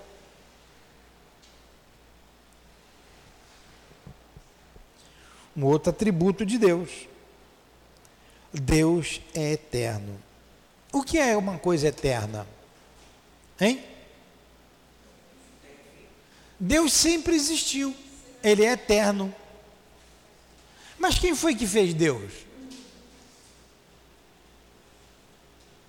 Um 5.55 5.65
outro 5.65 5.89
atributo 5.89 6.45
de 6.45 6.57
Deus. 6.57 7.07
Deus 8.53 9.21
é 9.33 9.53
eterno. 9.53 10.19
O 10.91 11.03
que 11.03 11.17
é 11.17 11.35
uma 11.37 11.57
coisa 11.57 11.87
eterna? 11.87 12.45
Hein? 13.59 13.90
Deus 16.63 16.93
sempre 16.93 17.35
existiu. 17.35 17.95
Ele 18.43 18.63
é 18.63 18.73
eterno. 18.73 19.33
Mas 20.99 21.17
quem 21.17 21.35
foi 21.35 21.55
que 21.55 21.65
fez 21.65 21.91
Deus? 21.91 22.31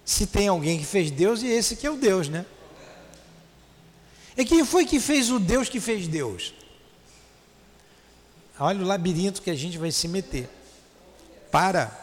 Se 0.02 0.26
tem 0.26 0.48
alguém 0.48 0.78
que 0.78 0.86
fez 0.86 1.10
Deus, 1.10 1.42
e 1.42 1.46
esse 1.48 1.76
que 1.76 1.86
é 1.86 1.90
o 1.90 1.96
Deus, 1.96 2.28
né? 2.28 2.46
E 4.34 4.46
quem 4.46 4.64
foi 4.64 4.86
que 4.86 4.98
fez 4.98 5.30
o 5.30 5.38
Deus 5.38 5.68
que 5.68 5.78
fez 5.78 6.08
Deus? 6.08 6.54
Olha 8.58 8.80
o 8.80 8.86
labirinto 8.86 9.42
que 9.42 9.50
a 9.50 9.54
gente 9.54 9.76
vai 9.76 9.92
se 9.92 10.08
meter. 10.08 10.48
Para. 11.50 12.00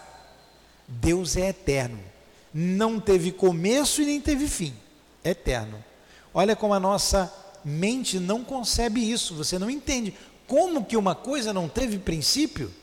Deus 0.87 1.35
é 1.35 1.49
eterno. 1.49 1.99
Não 2.53 2.99
teve 2.99 3.31
começo 3.31 4.03
e 4.03 4.05
nem 4.05 4.21
teve 4.21 4.47
fim. 4.47 4.75
Eterno. 5.23 5.83
Olha 6.31 6.55
como 6.55 6.75
a 6.75 6.79
nossa 6.79 7.33
mente 7.63 8.19
não 8.19 8.43
concebe 8.43 8.99
isso. 8.99 9.35
Você 9.35 9.59
não 9.59 9.69
entende. 9.69 10.13
Como 10.47 10.85
que 10.85 10.97
uma 10.97 11.13
coisa 11.15 11.53
não 11.53 11.67
teve 11.69 11.99
princípio? 11.99 12.73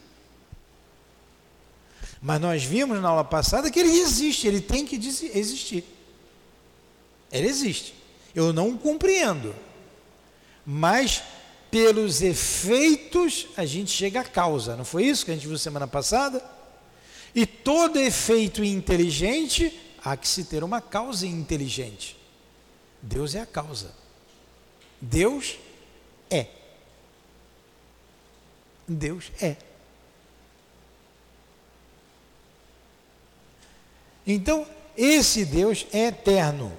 Mas 2.21 2.41
nós 2.41 2.65
vimos 2.65 3.01
na 3.01 3.09
aula 3.09 3.25
passada 3.25 3.71
que 3.71 3.79
ele 3.79 3.99
existe, 3.99 4.47
ele 4.47 4.61
tem 4.61 4.87
que 4.87 4.97
existir. 4.97 5.85
Ele 7.31 7.47
existe. 7.47 7.95
Eu 8.35 8.53
não 8.53 8.77
compreendo. 8.77 9.55
Mas 10.65 11.23
pelos 11.71 12.23
efeitos 12.23 13.49
a 13.57 13.65
gente 13.67 13.91
chega 13.91 14.21
à 14.21 14.25
causa. 14.25 14.77
Não 14.77 14.85
foi 14.85 15.05
isso 15.05 15.25
que 15.25 15.31
a 15.31 15.35
gente 15.35 15.47
viu 15.47 15.59
semana 15.59 15.87
passada? 15.87 16.43
E 17.35 17.45
todo 17.45 17.99
efeito 17.99 18.65
inteligente 18.65 19.79
há 20.03 20.17
que 20.17 20.27
se 20.27 20.45
ter 20.45 20.65
uma 20.65 20.81
causa 20.81 21.27
inteligente. 21.27 22.17
Deus 23.03 23.35
é 23.35 23.41
a 23.41 23.47
causa. 23.47 23.93
Deus 25.01 25.59
é. 26.31 26.47
Deus 28.89 29.31
é. 29.41 29.57
Então, 34.27 34.67
esse 34.97 35.45
Deus 35.45 35.87
é 35.93 36.07
eterno. 36.07 36.73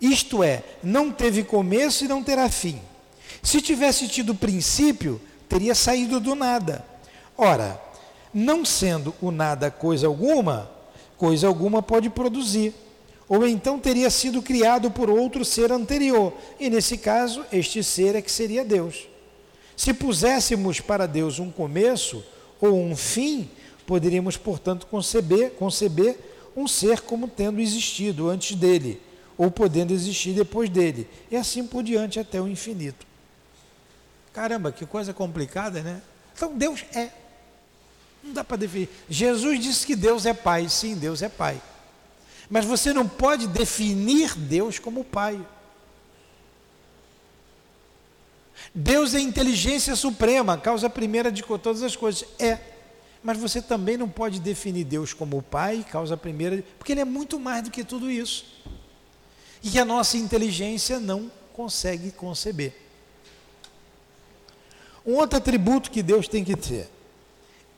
Isto 0.00 0.42
é, 0.42 0.64
não 0.82 1.12
teve 1.12 1.44
começo 1.44 2.04
e 2.04 2.08
não 2.08 2.22
terá 2.22 2.48
fim. 2.48 2.80
Se 3.42 3.60
tivesse 3.60 4.08
tido 4.08 4.34
princípio, 4.34 5.20
teria 5.48 5.74
saído 5.74 6.18
do 6.18 6.34
nada. 6.34 6.84
Ora, 7.36 7.80
não 8.32 8.64
sendo 8.64 9.14
o 9.20 9.30
nada 9.30 9.70
coisa 9.70 10.06
alguma, 10.06 10.70
coisa 11.16 11.46
alguma 11.46 11.82
pode 11.82 12.08
produzir. 12.08 12.74
Ou 13.30 13.46
então 13.46 13.78
teria 13.78 14.10
sido 14.10 14.42
criado 14.42 14.90
por 14.90 15.08
outro 15.08 15.44
ser 15.44 15.70
anterior, 15.70 16.34
e 16.58 16.68
nesse 16.68 16.98
caso, 16.98 17.46
este 17.52 17.80
ser 17.84 18.16
é 18.16 18.20
que 18.20 18.30
seria 18.30 18.64
Deus. 18.64 19.06
Se 19.76 19.94
puséssemos 19.94 20.80
para 20.80 21.06
Deus 21.06 21.38
um 21.38 21.48
começo 21.48 22.24
ou 22.60 22.76
um 22.76 22.96
fim, 22.96 23.48
poderíamos, 23.86 24.36
portanto, 24.36 24.84
conceber, 24.88 25.52
conceber 25.52 26.18
um 26.56 26.66
ser 26.66 27.02
como 27.02 27.28
tendo 27.28 27.60
existido 27.60 28.28
antes 28.28 28.56
dele, 28.56 29.00
ou 29.38 29.48
podendo 29.48 29.94
existir 29.94 30.32
depois 30.32 30.68
dele, 30.68 31.08
e 31.30 31.36
assim 31.36 31.64
por 31.64 31.84
diante 31.84 32.18
até 32.18 32.40
o 32.40 32.48
infinito. 32.48 33.06
Caramba, 34.32 34.72
que 34.72 34.84
coisa 34.84 35.14
complicada, 35.14 35.84
né? 35.84 36.02
Então 36.34 36.58
Deus 36.58 36.84
é. 36.92 37.10
Não 38.24 38.32
dá 38.32 38.42
para 38.42 38.56
definir. 38.56 38.88
Jesus 39.08 39.60
disse 39.60 39.86
que 39.86 39.94
Deus 39.94 40.26
é 40.26 40.34
Pai. 40.34 40.68
Sim, 40.68 40.96
Deus 40.96 41.22
é 41.22 41.28
Pai. 41.28 41.62
Mas 42.50 42.64
você 42.64 42.92
não 42.92 43.06
pode 43.06 43.46
definir 43.46 44.34
Deus 44.34 44.80
como 44.80 45.04
Pai. 45.04 45.40
Deus 48.74 49.14
é 49.14 49.20
inteligência 49.20 49.94
suprema, 49.94 50.58
causa 50.58 50.90
primeira 50.90 51.30
de 51.30 51.42
todas 51.42 51.82
as 51.82 51.94
coisas. 51.94 52.24
É. 52.40 52.58
Mas 53.22 53.38
você 53.38 53.62
também 53.62 53.96
não 53.96 54.08
pode 54.08 54.40
definir 54.40 54.84
Deus 54.84 55.12
como 55.12 55.40
Pai, 55.40 55.86
causa 55.88 56.16
primeira, 56.16 56.64
porque 56.76 56.92
Ele 56.92 57.02
é 57.02 57.04
muito 57.04 57.38
mais 57.38 57.62
do 57.62 57.70
que 57.70 57.84
tudo 57.84 58.10
isso. 58.10 58.44
E 59.62 59.70
que 59.70 59.78
a 59.78 59.84
nossa 59.84 60.16
inteligência 60.16 60.98
não 60.98 61.30
consegue 61.52 62.10
conceber. 62.10 62.74
Um 65.06 65.14
outro 65.14 65.38
atributo 65.38 65.90
que 65.90 66.02
Deus 66.02 66.26
tem 66.26 66.44
que 66.44 66.56
ter 66.56 66.88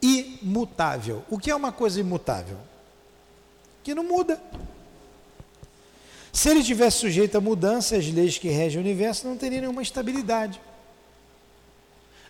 imutável. 0.00 1.24
O 1.28 1.38
que 1.38 1.50
é 1.50 1.54
uma 1.54 1.72
coisa 1.72 2.00
imutável? 2.00 2.58
Que 3.82 3.94
não 3.94 4.04
muda. 4.04 4.40
Se 6.32 6.48
ele 6.48 6.62
tivesse 6.62 6.98
sujeito 6.98 7.36
a 7.36 7.40
mudança, 7.40 7.96
as 7.96 8.06
leis 8.10 8.38
que 8.38 8.48
regem 8.48 8.78
o 8.78 8.84
universo 8.84 9.26
não 9.26 9.36
teriam 9.36 9.60
nenhuma 9.60 9.82
estabilidade. 9.82 10.60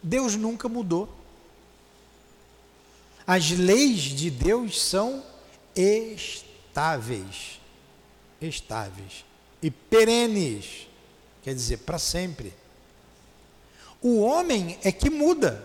Deus 0.03 0.35
nunca 0.35 0.69
mudou. 0.69 1.09
As 3.25 3.51
leis 3.51 4.01
de 4.01 4.29
Deus 4.31 4.81
são 4.83 5.23
estáveis. 5.77 7.61
Estáveis. 8.41 9.25
E 9.63 9.71
perenes. 9.71 10.89
Quer 11.43 11.55
dizer, 11.55 11.79
para 11.79 11.99
sempre. 11.99 12.53
O 14.01 14.21
homem 14.21 14.77
é 14.83 14.91
que 14.91 15.09
muda. 15.09 15.65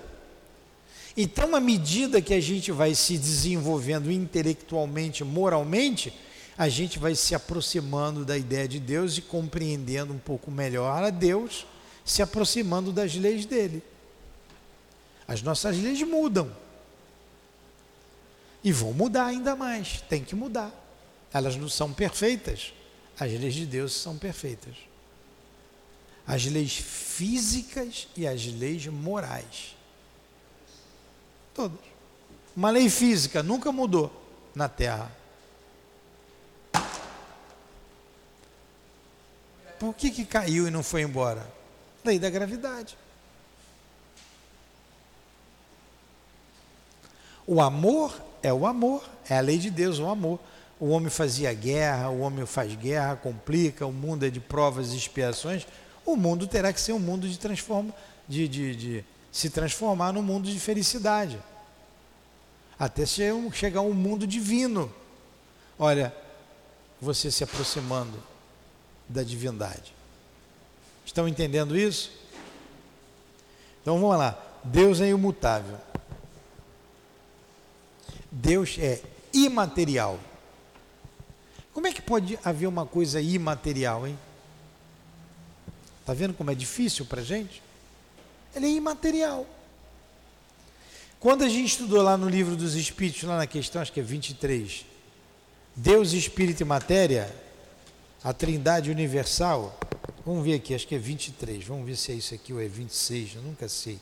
Então, 1.20 1.56
à 1.56 1.60
medida 1.60 2.22
que 2.22 2.32
a 2.32 2.40
gente 2.40 2.72
vai 2.72 2.94
se 2.94 3.18
desenvolvendo 3.18 4.12
intelectualmente, 4.12 5.24
moralmente, 5.24 6.14
a 6.56 6.70
gente 6.70 7.00
vai 7.00 7.16
se 7.16 7.34
aproximando 7.34 8.24
da 8.24 8.38
ideia 8.38 8.68
de 8.68 8.80
Deus 8.80 9.18
e 9.18 9.24
compreendendo 9.24 10.14
um 10.14 10.20
pouco 10.20 10.52
melhor 10.52 11.04
a 11.04 11.10
Deus, 11.10 11.66
se 12.06 12.22
aproximando 12.22 12.94
das 12.94 13.16
leis 13.16 13.48
dele. 13.48 13.82
As 15.28 15.42
nossas 15.42 15.76
leis 15.76 16.00
mudam. 16.04 16.56
E 18.64 18.72
vão 18.72 18.94
mudar 18.94 19.26
ainda 19.26 19.56
mais, 19.56 20.02
tem 20.08 20.24
que 20.24 20.36
mudar. 20.36 20.72
Elas 21.34 21.56
não 21.56 21.68
são 21.68 21.92
perfeitas. 21.92 22.74
As 23.20 23.32
leis 23.32 23.56
de 23.56 23.66
Deus 23.66 23.94
são 23.94 24.16
perfeitas. 24.20 24.76
As 26.28 26.46
leis 26.46 26.74
físicas 26.74 28.08
e 28.16 28.28
as 28.28 28.46
leis 28.46 28.86
morais. 28.86 29.77
Todas. 31.58 31.80
Uma 32.56 32.70
lei 32.70 32.88
física 32.88 33.42
nunca 33.42 33.72
mudou 33.72 34.12
na 34.54 34.70
Terra. 34.70 35.12
Por 39.80 39.96
que, 39.96 40.12
que 40.12 40.24
caiu 40.24 40.68
e 40.68 40.72
não 40.72 40.84
foi 40.84 41.02
embora? 41.02 41.52
Lei 42.06 42.20
da 42.20 42.30
gravidade. 42.30 42.96
O 47.48 47.60
amor 47.60 48.22
é 48.44 48.54
o 48.54 48.68
amor, 48.68 49.04
é 49.28 49.38
a 49.38 49.42
lei 49.42 49.58
de 49.58 49.72
Deus, 49.72 49.98
o 49.98 50.08
amor. 50.08 50.40
O 50.80 50.90
homem 50.90 51.10
fazia 51.10 51.52
guerra, 51.56 52.10
o 52.10 52.20
homem 52.20 52.46
faz 52.46 52.76
guerra, 52.76 53.16
complica, 53.16 53.84
o 53.84 53.92
mundo 53.92 54.28
é 54.28 54.30
de 54.30 54.40
provas 54.40 54.94
e 54.94 54.98
expiações. 54.98 55.66
O 56.06 56.16
mundo 56.16 56.46
terá 56.46 56.72
que 56.72 56.80
ser 56.80 56.94
um 56.94 57.00
mundo 57.00 57.28
de, 57.28 57.40
transforma, 57.40 57.92
de, 58.28 58.48
de, 58.48 58.76
de 58.76 59.06
se 59.38 59.52
transformar 59.52 60.14
num 60.14 60.24
mundo 60.24 60.50
de 60.50 60.60
felicidade. 60.60 61.40
Até 62.80 63.06
chegar 63.06 63.82
um 63.82 63.94
mundo 63.94 64.26
divino. 64.26 64.92
Olha, 65.78 66.12
você 67.00 67.30
se 67.30 67.44
aproximando 67.44 68.18
da 69.08 69.22
divindade. 69.22 69.94
Estão 71.06 71.28
entendendo 71.28 71.78
isso? 71.78 72.12
Então 73.80 74.00
vamos 74.00 74.18
lá. 74.18 74.44
Deus 74.64 75.02
é 75.02 75.10
imutável. 75.10 75.78
Deus 78.32 78.76
é 78.80 79.04
imaterial. 79.32 80.20
Como 81.72 81.86
é 81.86 81.94
que 81.94 82.02
pode 82.02 82.40
haver 82.44 82.66
uma 82.66 82.88
coisa 82.88 83.22
imaterial, 83.22 84.08
hein? 84.08 84.18
Está 86.02 86.16
vendo 86.16 86.34
como 86.34 86.50
é 86.50 86.56
difícil 86.56 87.06
para 87.06 87.22
a 87.22 87.24
gente? 87.24 87.67
Ele 88.58 88.68
é 88.68 88.72
imaterial. 88.72 89.48
Quando 91.20 91.44
a 91.44 91.50
gente 91.50 91.68
estudou 91.68 92.02
lá 92.02 92.18
no 92.18 92.30
livro 92.30 92.56
dos 92.56 92.76
Espíritos, 92.76 93.24
lá 93.24 93.38
na 93.38 93.48
questão, 93.48 93.82
acho 93.82 93.92
que 93.92 94.00
é 94.00 94.04
23, 94.04 94.86
Deus, 95.76 96.14
Espírito 96.14 96.62
e 96.62 96.66
Matéria, 96.66 97.34
a 98.24 98.34
Trindade 98.34 98.92
Universal, 98.92 99.80
vamos 100.26 100.44
ver 100.44 100.56
aqui, 100.56 100.76
acho 100.76 100.88
que 100.88 100.96
é 100.96 101.00
23, 101.00 101.64
vamos 101.64 101.86
ver 101.86 101.96
se 101.96 102.12
é 102.12 102.16
isso 102.16 102.34
aqui 102.36 102.54
ou 102.54 102.62
é 102.62 102.68
26, 102.68 103.36
eu 103.36 103.42
nunca 103.42 103.68
sei. 103.68 104.00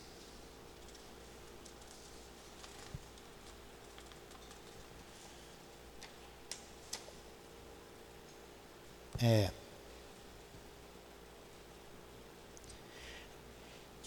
É. 9.22 9.50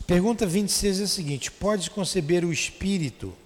Pergunta 0.09 0.47
26 0.47 1.01
é 1.01 1.05
a 1.05 1.07
seguinte: 1.07 1.51
pode 1.51 1.90
conceber 1.90 2.42
o 2.42 2.51
espírito 2.51 3.37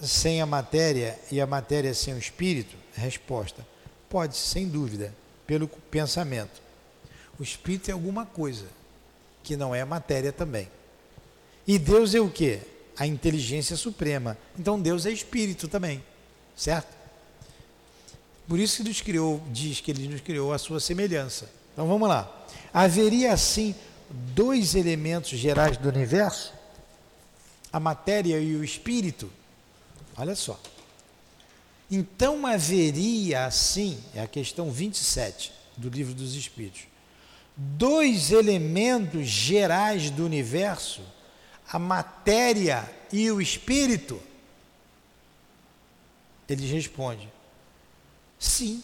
sem 0.00 0.40
a 0.40 0.46
matéria 0.46 1.18
e 1.32 1.40
a 1.40 1.46
matéria 1.46 1.92
sem 1.92 2.14
o 2.14 2.18
espírito? 2.18 2.76
Resposta: 2.94 3.66
pode, 4.08 4.36
sem 4.36 4.68
dúvida, 4.68 5.12
pelo 5.44 5.66
pensamento. 5.66 6.62
O 7.36 7.42
espírito 7.42 7.88
é 7.88 7.92
alguma 7.92 8.24
coisa 8.26 8.66
que 9.42 9.56
não 9.56 9.74
é 9.74 9.84
matéria 9.84 10.32
também. 10.32 10.68
E 11.66 11.80
Deus 11.80 12.14
é 12.14 12.20
o 12.20 12.30
que? 12.30 12.60
A 12.96 13.04
inteligência 13.04 13.76
suprema. 13.76 14.38
Então 14.56 14.80
Deus 14.80 15.04
é 15.04 15.10
espírito 15.10 15.66
também, 15.66 16.00
certo? 16.56 16.96
Por 18.46 18.60
isso 18.60 18.76
que 18.76 18.84
Deus 18.84 19.00
criou, 19.00 19.42
diz 19.50 19.80
que 19.80 19.90
ele 19.90 20.06
nos 20.06 20.20
criou 20.20 20.52
a 20.52 20.58
sua 20.58 20.78
semelhança. 20.78 21.50
Então 21.72 21.88
vamos 21.88 22.08
lá. 22.08 22.46
Haveria 22.72 23.32
assim 23.32 23.74
dois 24.10 24.74
elementos 24.74 25.30
gerais 25.30 25.76
do 25.76 25.88
universo, 25.88 26.52
a 27.72 27.78
matéria 27.78 28.38
e 28.40 28.54
o 28.56 28.64
espírito. 28.64 29.30
Olha 30.16 30.34
só. 30.34 30.58
Então 31.90 32.46
haveria 32.46 33.46
assim, 33.46 34.02
é 34.14 34.20
a 34.20 34.26
questão 34.26 34.70
27 34.70 35.52
do 35.76 35.88
livro 35.88 36.12
dos 36.12 36.34
Espíritos, 36.34 36.82
dois 37.56 38.30
elementos 38.30 39.26
gerais 39.26 40.10
do 40.10 40.24
universo, 40.24 41.02
a 41.70 41.78
matéria 41.78 42.88
e 43.12 43.30
o 43.30 43.40
espírito? 43.40 44.20
Ele 46.48 46.66
responde: 46.66 47.28
sim, 48.38 48.82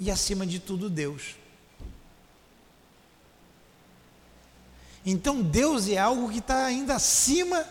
e 0.00 0.10
acima 0.10 0.46
de 0.46 0.58
tudo, 0.58 0.88
Deus. 0.88 1.36
Então 5.10 5.40
Deus 5.40 5.88
é 5.88 5.96
algo 5.96 6.28
que 6.28 6.38
está 6.38 6.66
ainda 6.66 6.94
acima 6.94 7.64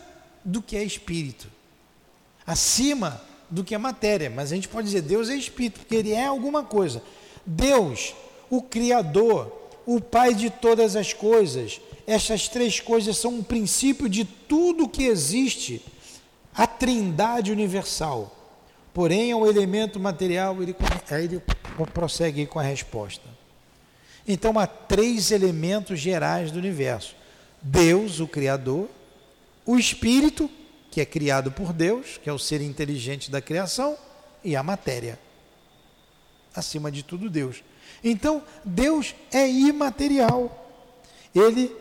do 0.44 0.60
que 0.60 0.76
é 0.76 0.82
espírito, 0.82 1.46
acima 2.44 3.22
do 3.48 3.62
que 3.62 3.76
é 3.76 3.78
matéria. 3.78 4.28
Mas 4.28 4.50
a 4.50 4.56
gente 4.56 4.66
pode 4.66 4.88
dizer 4.88 5.02
Deus 5.02 5.28
é 5.28 5.36
espírito, 5.36 5.78
porque 5.78 5.94
Ele 5.94 6.10
é 6.10 6.26
alguma 6.26 6.64
coisa. 6.64 7.00
Deus, 7.46 8.12
o 8.50 8.60
Criador, 8.60 9.52
o 9.86 10.00
Pai 10.00 10.34
de 10.34 10.50
todas 10.50 10.96
as 10.96 11.12
coisas, 11.12 11.80
essas 12.08 12.48
três 12.48 12.80
coisas 12.80 13.16
são 13.16 13.34
um 13.34 13.42
princípio 13.44 14.08
de 14.08 14.24
tudo 14.24 14.88
que 14.88 15.04
existe, 15.04 15.80
a 16.52 16.66
trindade 16.66 17.52
universal. 17.52 18.34
Porém, 18.92 19.30
é 19.30 19.36
um 19.36 19.46
elemento 19.46 20.00
material, 20.00 20.60
ele, 20.60 20.74
aí 21.08 21.24
ele 21.26 21.40
prossegue 21.94 22.46
com 22.46 22.58
a 22.58 22.64
resposta. 22.64 23.22
Então, 24.26 24.58
há 24.58 24.66
três 24.66 25.30
elementos 25.30 26.00
gerais 26.00 26.50
do 26.50 26.58
universo: 26.58 27.17
Deus, 27.62 28.20
o 28.20 28.28
Criador, 28.28 28.88
o 29.66 29.78
Espírito, 29.78 30.50
que 30.90 31.00
é 31.00 31.04
criado 31.04 31.50
por 31.52 31.72
Deus, 31.72 32.18
que 32.22 32.28
é 32.28 32.32
o 32.32 32.38
ser 32.38 32.60
inteligente 32.60 33.30
da 33.30 33.40
criação, 33.40 33.96
e 34.42 34.56
a 34.56 34.62
matéria. 34.62 35.18
Acima 36.54 36.90
de 36.90 37.02
tudo, 37.02 37.28
Deus. 37.28 37.62
Então, 38.02 38.42
Deus 38.64 39.14
é 39.32 39.48
imaterial. 39.48 40.66
Ele 41.34 41.74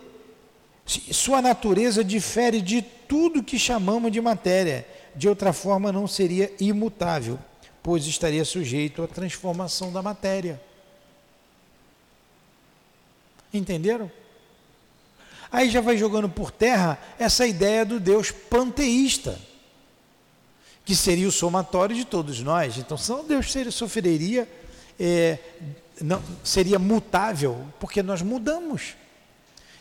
sua 0.88 1.42
natureza 1.42 2.04
difere 2.04 2.62
de 2.62 2.82
tudo 2.82 3.44
que 3.44 3.60
chamamos 3.60 4.12
de 4.12 4.22
matéria. 4.22 4.88
De 5.16 5.28
outra 5.28 5.52
forma, 5.52 5.92
não 5.92 6.08
seria 6.08 6.54
imutável, 6.60 7.38
pois 7.84 8.06
estaria 8.06 8.46
sujeito 8.46 9.04
à 9.04 9.08
transformação 9.08 9.92
da 9.92 10.02
matéria. 10.02 10.62
Entenderam? 13.54 14.12
Aí 15.52 15.70
já 15.70 15.82
vai 15.82 15.98
jogando 15.98 16.28
por 16.28 16.52
terra 16.52 17.00
essa 17.18 17.48
ideia 17.48 17.86
do 17.86 18.00
Deus 18.00 18.32
panteísta, 18.32 19.40
que 20.84 20.96
seria 20.96 21.28
o 21.28 21.32
somatório 21.32 21.96
de 21.96 22.06
todos 22.06 22.40
nós. 22.42 22.78
Então, 22.78 22.98
senão 22.98 23.24
Deus 23.26 23.52
seria, 23.52 23.72
sofreria, 23.72 24.48
é, 25.00 25.38
não, 26.02 26.22
seria 26.44 26.80
mutável, 26.80 27.66
porque 27.80 28.04
nós 28.04 28.22
mudamos. 28.22 28.96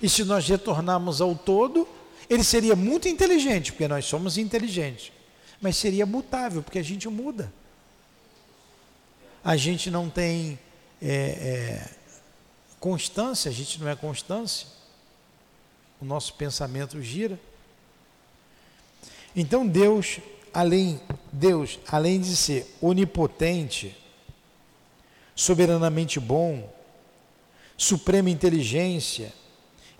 E 0.00 0.08
se 0.08 0.24
nós 0.24 0.46
retornarmos 0.48 1.20
ao 1.20 1.34
todo, 1.34 1.88
ele 2.28 2.44
seria 2.44 2.76
muito 2.76 3.08
inteligente, 3.08 3.72
porque 3.72 3.88
nós 3.88 4.04
somos 4.04 4.36
inteligentes. 4.36 5.12
Mas 5.60 5.76
seria 5.76 6.04
mutável, 6.04 6.62
porque 6.62 6.78
a 6.78 6.84
gente 6.84 7.08
muda. 7.08 7.52
A 9.44 9.56
gente 9.56 9.90
não 9.90 10.10
tem 10.10 10.58
é, 11.00 11.08
é, 11.08 11.90
constância, 12.80 13.50
a 13.50 13.54
gente 13.54 13.80
não 13.80 13.88
é 13.88 13.96
constância. 13.96 14.75
O 16.00 16.04
nosso 16.04 16.34
pensamento 16.34 17.00
gira. 17.00 17.38
Então 19.34 19.66
Deus, 19.66 20.18
além 20.52 21.00
Deus, 21.32 21.78
além 21.86 22.20
de 22.20 22.34
ser 22.34 22.74
onipotente, 22.80 23.96
soberanamente 25.34 26.18
bom, 26.18 26.72
suprema 27.76 28.30
inteligência, 28.30 29.32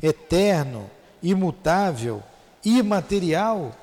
eterno, 0.02 0.90
imutável, 1.22 2.22
imaterial, 2.64 3.76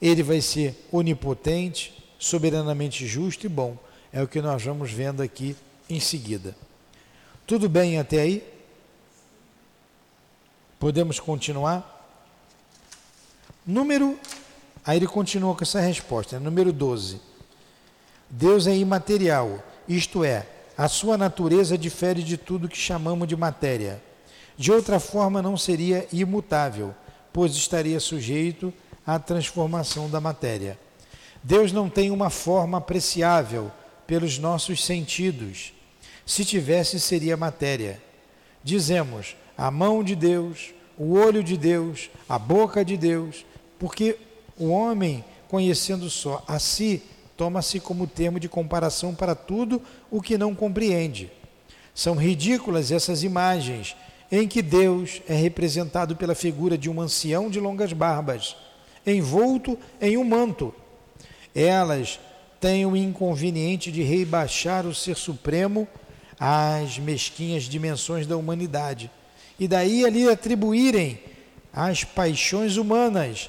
ele 0.00 0.22
vai 0.22 0.40
ser 0.40 0.86
onipotente, 0.90 1.94
soberanamente 2.18 3.06
justo 3.06 3.46
e 3.46 3.48
bom. 3.48 3.78
É 4.12 4.22
o 4.22 4.28
que 4.28 4.42
nós 4.42 4.62
vamos 4.62 4.90
vendo 4.90 5.22
aqui 5.22 5.56
em 5.88 6.00
seguida. 6.00 6.54
Tudo 7.46 7.68
bem 7.68 7.98
até 7.98 8.20
aí? 8.20 8.52
Podemos 10.78 11.18
continuar? 11.18 11.88
Número. 13.66 14.18
Aí 14.84 14.96
ele 14.96 15.06
continua 15.06 15.54
com 15.54 15.62
essa 15.62 15.80
resposta, 15.80 16.40
número 16.40 16.72
12. 16.72 17.20
Deus 18.28 18.66
é 18.66 18.74
imaterial, 18.74 19.62
isto 19.86 20.24
é, 20.24 20.46
a 20.76 20.88
sua 20.88 21.18
natureza 21.18 21.76
difere 21.76 22.22
de 22.22 22.36
tudo 22.36 22.68
que 22.68 22.76
chamamos 22.76 23.28
de 23.28 23.36
matéria. 23.36 24.02
De 24.56 24.72
outra 24.72 24.98
forma, 24.98 25.42
não 25.42 25.56
seria 25.56 26.08
imutável, 26.12 26.94
pois 27.32 27.54
estaria 27.54 28.00
sujeito 28.00 28.72
à 29.06 29.18
transformação 29.18 30.08
da 30.08 30.20
matéria. 30.20 30.78
Deus 31.42 31.72
não 31.72 31.88
tem 31.88 32.10
uma 32.10 32.30
forma 32.30 32.78
apreciável 32.78 33.70
pelos 34.06 34.38
nossos 34.38 34.84
sentidos. 34.84 35.72
Se 36.24 36.44
tivesse, 36.44 37.00
seria 37.00 37.36
matéria. 37.36 38.00
Dizemos 38.62 39.36
a 39.56 39.70
mão 39.70 40.02
de 40.02 40.14
Deus, 40.14 40.72
o 40.96 41.14
olho 41.14 41.42
de 41.42 41.56
Deus, 41.56 42.10
a 42.28 42.38
boca 42.38 42.84
de 42.84 42.96
Deus, 42.96 43.44
porque 43.78 44.16
o 44.56 44.68
homem, 44.68 45.24
conhecendo 45.48 46.08
só 46.08 46.42
a 46.46 46.58
si, 46.58 47.02
toma-se 47.36 47.80
como 47.80 48.06
termo 48.06 48.38
de 48.38 48.48
comparação 48.48 49.14
para 49.14 49.34
tudo 49.34 49.82
o 50.10 50.22
que 50.22 50.38
não 50.38 50.54
compreende. 50.54 51.30
São 51.94 52.14
ridículas 52.14 52.92
essas 52.92 53.22
imagens 53.22 53.96
em 54.30 54.48
que 54.48 54.62
Deus 54.62 55.20
é 55.28 55.34
representado 55.34 56.16
pela 56.16 56.34
figura 56.34 56.78
de 56.78 56.88
um 56.88 57.00
ancião 57.00 57.50
de 57.50 57.60
longas 57.60 57.92
barbas, 57.92 58.56
envolto 59.06 59.78
em 60.00 60.16
um 60.16 60.24
manto. 60.24 60.74
Elas 61.54 62.18
têm 62.58 62.86
o 62.86 62.96
inconveniente 62.96 63.92
de 63.92 64.02
rebaixar 64.02 64.86
o 64.86 64.94
ser 64.94 65.16
supremo 65.16 65.86
às 66.44 66.98
mesquinhas 66.98 67.64
dimensões 67.64 68.26
da 68.26 68.36
humanidade, 68.36 69.08
e 69.60 69.68
daí 69.68 70.04
ali 70.04 70.28
atribuírem 70.28 71.22
às 71.72 72.02
paixões 72.02 72.76
humanas 72.76 73.48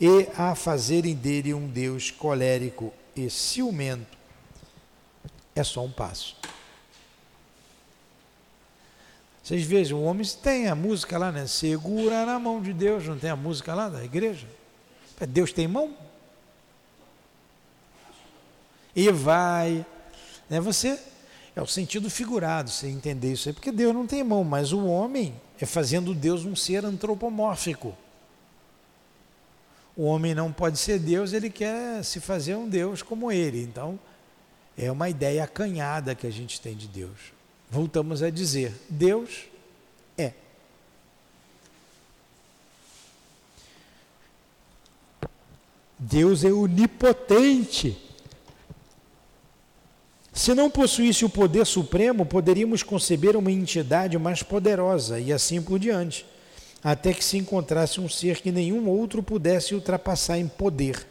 e 0.00 0.26
a 0.38 0.54
fazerem 0.54 1.14
dele 1.14 1.52
um 1.52 1.68
Deus 1.68 2.10
colérico 2.10 2.94
e 3.14 3.28
ciumento 3.28 4.16
é 5.54 5.62
só 5.62 5.84
um 5.84 5.90
passo. 5.90 6.34
Vocês 9.42 9.62
vejam, 9.64 9.98
o 9.98 10.04
homem 10.04 10.26
tem 10.42 10.66
a 10.68 10.74
música 10.74 11.18
lá, 11.18 11.30
né? 11.30 11.46
Segura 11.46 12.24
na 12.24 12.38
mão 12.38 12.62
de 12.62 12.72
Deus, 12.72 13.06
não 13.06 13.18
tem 13.18 13.28
a 13.28 13.36
música 13.36 13.74
lá 13.74 13.90
da 13.90 14.02
igreja? 14.02 14.46
Deus 15.28 15.52
tem 15.52 15.68
mão? 15.68 15.94
E 18.96 19.10
vai. 19.10 19.84
Né? 20.48 20.58
Você 20.58 20.98
é 21.60 21.62
o 21.62 21.66
sentido 21.66 22.08
figurado, 22.08 22.70
você 22.70 22.86
entender 22.86 23.32
isso 23.32 23.46
aí, 23.46 23.52
porque 23.52 23.70
Deus 23.70 23.94
não 23.94 24.06
tem 24.06 24.24
mão, 24.24 24.42
mas 24.42 24.72
o 24.72 24.86
homem 24.86 25.34
é 25.60 25.66
fazendo 25.66 26.14
Deus 26.14 26.46
um 26.46 26.56
ser 26.56 26.86
antropomórfico. 26.86 27.94
O 29.94 30.04
homem 30.04 30.34
não 30.34 30.50
pode 30.50 30.78
ser 30.78 30.98
Deus, 30.98 31.34
ele 31.34 31.50
quer 31.50 32.02
se 32.02 32.18
fazer 32.18 32.54
um 32.54 32.66
Deus 32.66 33.02
como 33.02 33.30
ele. 33.30 33.62
Então, 33.62 34.00
é 34.74 34.90
uma 34.90 35.10
ideia 35.10 35.44
acanhada 35.44 36.14
que 36.14 36.26
a 36.26 36.30
gente 36.30 36.58
tem 36.58 36.74
de 36.74 36.88
Deus. 36.88 37.18
Voltamos 37.70 38.22
a 38.22 38.30
dizer: 38.30 38.74
Deus 38.88 39.44
é. 40.16 40.32
Deus 45.98 46.42
é 46.42 46.50
onipotente. 46.50 48.09
Se 50.40 50.54
não 50.54 50.70
possuísse 50.70 51.22
o 51.22 51.28
poder 51.28 51.66
supremo, 51.66 52.24
poderíamos 52.24 52.82
conceber 52.82 53.36
uma 53.36 53.52
entidade 53.52 54.16
mais 54.16 54.42
poderosa 54.42 55.20
e 55.20 55.34
assim 55.34 55.60
por 55.60 55.78
diante 55.78 56.24
até 56.82 57.12
que 57.12 57.22
se 57.22 57.36
encontrasse 57.36 58.00
um 58.00 58.08
ser 58.08 58.40
que 58.40 58.50
nenhum 58.50 58.88
outro 58.88 59.22
pudesse 59.22 59.74
ultrapassar 59.74 60.38
em 60.38 60.48
poder. 60.48 61.06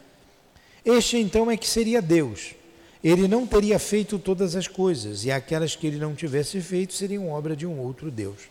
Este 0.84 1.18
então 1.18 1.52
é 1.52 1.56
que 1.56 1.68
seria 1.68 2.02
Deus. 2.02 2.56
Ele 3.04 3.28
não 3.28 3.46
teria 3.46 3.78
feito 3.78 4.18
todas 4.18 4.56
as 4.56 4.68
coisas, 4.68 5.24
e 5.24 5.32
aquelas 5.32 5.76
que 5.76 5.86
ele 5.86 6.00
não 6.00 6.16
tivesse 6.16 6.60
feito 6.60 6.96
seriam 6.96 7.30
obra 7.30 7.56
de 7.56 7.68
um 7.68 7.78
outro 7.78 8.10
Deus. 8.10 8.50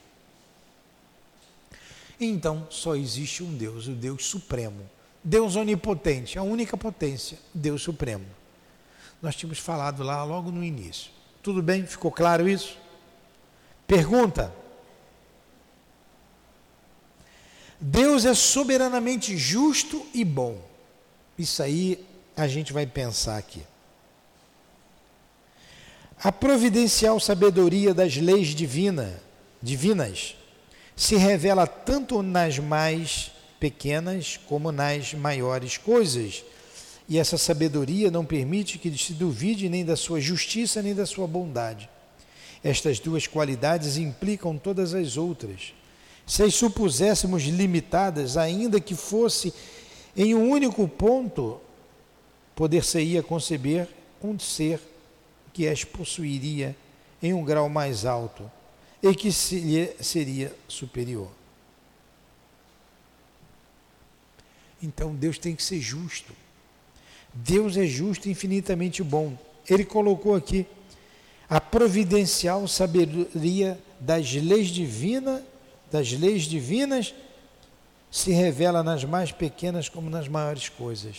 Então 2.21 2.69
só 2.71 2.95
existe 2.95 3.43
um 3.43 3.53
Deus, 3.53 3.89
o 3.89 3.95
Deus 3.95 4.27
Supremo. 4.27 4.89
Deus 5.25 5.57
onipotente, 5.57 6.39
a 6.39 6.45
única 6.45 6.77
potência, 6.77 7.37
Deus 7.53 7.83
Supremo. 7.83 8.38
Nós 9.21 9.35
tínhamos 9.35 9.59
falado 9.59 10.03
lá 10.03 10.23
logo 10.25 10.51
no 10.51 10.63
início. 10.63 11.11
Tudo 11.43 11.63
bem? 11.63 11.87
Ficou 11.87 12.11
claro 12.11 12.49
isso? 12.49 12.77
Pergunta. 13.87 14.53
Deus 17.81 18.25
é 18.25 18.35
soberanamente 18.35 19.37
justo 19.37 20.05
e 20.13 20.25
bom. 20.25 20.61
Isso 21.39 21.63
aí 21.63 22.05
a 22.37 22.47
gente 22.47 22.73
vai 22.73 22.87
pensar 22.87 23.39
aqui. 23.39 23.63
A 26.23 26.33
providencial 26.33 27.21
sabedoria 27.21 27.95
das 27.95 28.17
leis 28.17 28.49
divina, 28.49 29.23
divinas 29.63 30.37
se 30.97 31.15
revela 31.15 31.65
tanto 31.65 32.23
nas 32.25 32.59
mais 32.59 33.31
pequenas 33.61 34.37
como 34.49 34.73
nas 34.73 35.15
maiores 35.15 35.77
coisas. 35.77 36.45
E 37.09 37.19
essa 37.19 37.39
sabedoria 37.39 38.11
não 38.11 38.25
permite 38.25 38.79
que 38.79 38.97
se 38.99 39.15
duvide 39.15 39.69
nem 39.69 39.85
da 39.85 39.97
sua 39.97 40.21
justiça 40.21 40.83
nem 40.83 40.95
da 40.95 41.07
sua 41.07 41.27
bondade. 41.27 41.89
Estas 42.63 43.01
duas 43.01 43.27
qualidades 43.27 43.97
implicam 43.97 44.59
todas 44.59 44.93
as 44.93 45.17
outras. 45.17 45.73
Se 46.27 46.43
as 46.43 46.55
supuséssemos 46.55 47.45
limitadas, 47.45 48.37
ainda 48.37 48.79
que 48.79 48.95
fosse 48.95 49.55
em 50.15 50.35
um 50.35 50.51
único 50.51 50.87
ponto, 50.87 51.59
poder-se-ia 52.55 53.23
conceber 53.23 53.89
um 54.23 54.39
ser 54.39 54.81
que 55.53 55.67
as 55.67 55.85
possuiria 55.85 56.77
em 57.23 57.33
um 57.33 57.45
grau 57.45 57.69
mais 57.69 58.05
alto 58.05 58.51
e 59.03 59.15
que 59.15 59.29
lhe 59.29 59.95
seria 60.01 60.55
superior. 60.69 61.31
Então 64.83 65.15
Deus 65.15 65.39
tem 65.39 65.55
que 65.55 65.63
ser 65.63 65.81
justo. 65.81 66.33
Deus 67.45 67.77
é 67.77 67.87
justo 67.87 68.29
e 68.29 68.33
infinitamente 68.33 69.03
bom. 69.03 69.37
Ele 69.69 69.85
colocou 69.85 70.35
aqui 70.35 70.67
a 71.49 71.61
providencial 71.61 72.67
sabedoria 72.67 73.79
das 74.01 74.33
leis 74.35 74.69
divinas, 74.69 75.43
das 75.91 76.13
leis 76.13 76.43
divinas 76.43 77.15
se 78.11 78.33
revela 78.33 78.83
nas 78.83 79.05
mais 79.05 79.31
pequenas 79.31 79.89
como 79.89 80.11
nas 80.11 80.27
maiores 80.27 80.69
coisas. 80.69 81.19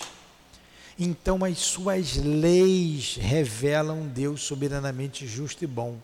Então 0.98 1.46
as 1.46 1.58
suas 1.60 2.18
leis 2.18 3.16
revelam 3.16 4.08
Deus 4.08 4.42
soberanamente 4.42 5.26
justo 5.26 5.64
e 5.64 5.68
bom. 5.68 5.98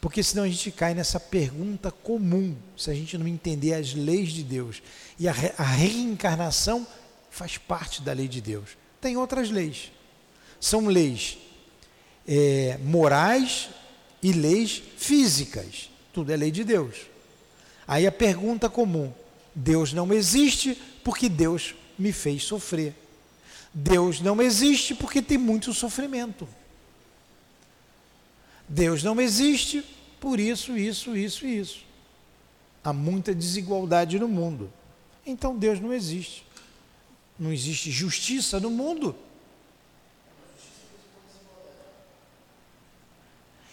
Porque 0.00 0.22
senão 0.22 0.42
a 0.42 0.48
gente 0.48 0.70
cai 0.70 0.94
nessa 0.94 1.20
pergunta 1.20 1.90
comum, 1.90 2.56
se 2.76 2.90
a 2.90 2.94
gente 2.94 3.16
não 3.16 3.26
entender 3.26 3.74
as 3.74 3.94
leis 3.94 4.30
de 4.32 4.42
Deus. 4.42 4.82
E 5.18 5.28
a, 5.28 5.32
re, 5.32 5.52
a 5.56 5.62
reencarnação 5.62 6.86
faz 7.30 7.56
parte 7.56 8.02
da 8.02 8.12
lei 8.12 8.28
de 8.28 8.40
Deus. 8.40 8.76
Tem 9.00 9.16
outras 9.16 9.50
leis. 9.50 9.90
São 10.60 10.86
leis 10.86 11.38
é, 12.26 12.78
morais 12.82 13.68
e 14.22 14.32
leis 14.32 14.82
físicas. 14.96 15.90
Tudo 16.12 16.32
é 16.32 16.36
lei 16.36 16.50
de 16.50 16.64
Deus. 16.64 16.96
Aí 17.86 18.06
a 18.06 18.12
pergunta 18.12 18.68
comum: 18.68 19.12
Deus 19.54 19.92
não 19.92 20.12
existe 20.12 20.76
porque 21.04 21.28
Deus 21.28 21.74
me 21.98 22.12
fez 22.12 22.42
sofrer. 22.42 22.94
Deus 23.72 24.20
não 24.20 24.40
existe 24.40 24.94
porque 24.94 25.20
tem 25.20 25.36
muito 25.36 25.72
sofrimento. 25.72 26.48
Deus 28.68 29.02
não 29.02 29.20
existe 29.20 29.84
por 30.18 30.40
isso, 30.40 30.76
isso, 30.76 31.14
isso 31.16 31.46
e 31.46 31.58
isso. 31.58 31.84
Há 32.82 32.92
muita 32.92 33.34
desigualdade 33.34 34.18
no 34.18 34.26
mundo. 34.26 34.72
Então 35.24 35.56
Deus 35.56 35.78
não 35.78 35.92
existe. 35.92 36.45
Não 37.38 37.52
existe 37.52 37.90
justiça 37.90 38.58
no 38.58 38.70
mundo. 38.70 39.14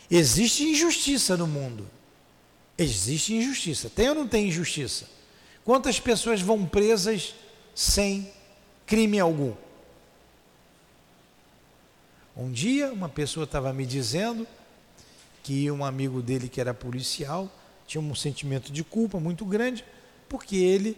Existe 0.10 0.64
injustiça 0.64 1.38
no 1.38 1.48
mundo. 1.48 1.90
Existe 2.78 3.34
injustiça. 3.34 3.90
Tem 3.90 4.10
ou 4.10 4.16
não 4.16 4.28
tem 4.28 4.48
injustiça? 4.48 5.08
Quantas 5.64 6.00
pessoas 6.00 6.42
vão 6.42 6.66
presas 6.66 7.34
sem 7.74 8.32
crime 8.86 9.20
algum? 9.20 9.54
Um 12.36 12.52
dia, 12.52 12.92
uma 12.92 13.08
pessoa 13.08 13.44
estava 13.46 13.72
me 13.72 13.86
dizendo 13.86 14.48
que 15.44 15.70
um 15.70 15.86
amigo 15.86 16.22
dele, 16.22 16.50
que 16.50 16.60
era 16.60 16.74
policial, 16.74 17.52
tinha 17.86 18.02
um 18.02 18.16
sentimento 18.16 18.72
de 18.72 18.84
culpa 18.84 19.20
muito 19.20 19.46
grande, 19.46 19.86
porque 20.28 20.56
ele 20.56 20.98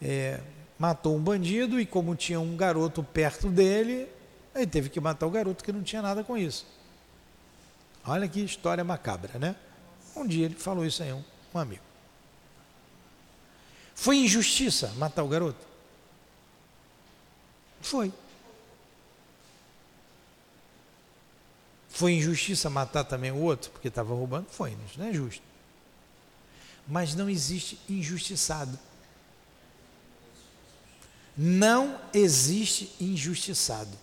é, 0.00 0.40
matou 0.78 1.16
um 1.16 1.20
bandido 1.20 1.80
e, 1.80 1.86
como 1.86 2.14
tinha 2.14 2.40
um 2.40 2.56
garoto 2.56 3.02
perto 3.02 3.48
dele, 3.48 4.08
ele 4.54 4.66
teve 4.66 4.88
que 4.88 5.00
matar 5.00 5.26
o 5.26 5.30
garoto 5.30 5.64
que 5.64 5.72
não 5.72 5.82
tinha 5.82 6.02
nada 6.02 6.22
com 6.22 6.36
isso. 6.36 6.66
Olha 8.04 8.28
que 8.28 8.40
história 8.40 8.84
macabra, 8.84 9.38
né? 9.38 9.56
Um 10.14 10.26
dia 10.26 10.46
ele 10.46 10.54
falou 10.54 10.84
isso 10.84 11.02
aí, 11.02 11.12
um, 11.12 11.22
um 11.54 11.58
amigo. 11.58 11.82
Foi 13.94 14.18
injustiça 14.18 14.92
matar 14.96 15.22
o 15.24 15.28
garoto? 15.28 15.66
Foi. 17.80 18.12
Foi 21.88 22.12
injustiça 22.12 22.68
matar 22.68 23.04
também 23.04 23.32
o 23.32 23.38
outro, 23.38 23.70
porque 23.70 23.88
estava 23.88 24.14
roubando? 24.14 24.46
Foi, 24.50 24.76
isso 24.86 24.98
não 24.98 25.06
é 25.06 25.12
justo. 25.12 25.42
Mas 26.86 27.14
não 27.14 27.28
existe 27.28 27.80
injustiçado. 27.88 28.78
Não 31.36 32.00
existe 32.14 32.92
injustiçado. 33.00 33.96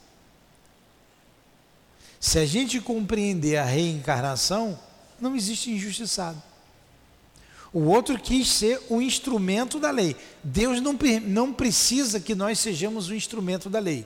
Se 2.19 2.39
a 2.39 2.46
gente 2.46 2.80
compreender 2.80 3.58
a 3.58 3.65
reencarnação, 3.65 4.80
não 5.19 5.36
existe 5.36 5.72
injustiçado. 5.72 6.41
O 7.74 7.86
outro 7.86 8.19
quis 8.19 8.48
ser 8.48 8.80
o 8.88 9.02
instrumento 9.02 9.80
da 9.80 9.89
lei. 9.89 10.15
Deus 10.43 10.80
não, 10.80 10.98
não 11.24 11.52
precisa 11.52 12.19
que 12.19 12.36
nós 12.36 12.60
sejamos 12.60 13.10
o 13.10 13.15
instrumento 13.15 13.69
da 13.69 13.80
lei. 13.80 14.06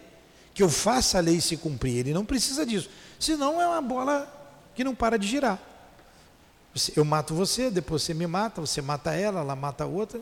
Que 0.53 0.63
eu 0.63 0.69
faça 0.69 1.17
a 1.17 1.21
lei 1.21 1.41
se 1.41 1.57
cumprir. 1.57 1.97
Ele 1.97 2.13
não 2.13 2.23
precisa 2.23 2.65
disso. 2.65 2.89
Senão 3.19 3.61
é 3.61 3.67
uma 3.67 3.81
bola 3.81 4.33
que 4.73 4.85
não 4.85 4.95
para 4.95 5.19
de 5.19 5.27
girar. 5.27 5.59
Eu 6.95 7.03
mato 7.03 7.33
você, 7.33 7.69
depois 7.69 8.03
você 8.03 8.13
me 8.13 8.25
mata, 8.25 8.61
você 8.61 8.81
mata 8.81 9.13
ela, 9.13 9.41
ela 9.41 9.55
mata 9.55 9.83
a 9.83 9.87
outra. 9.87 10.21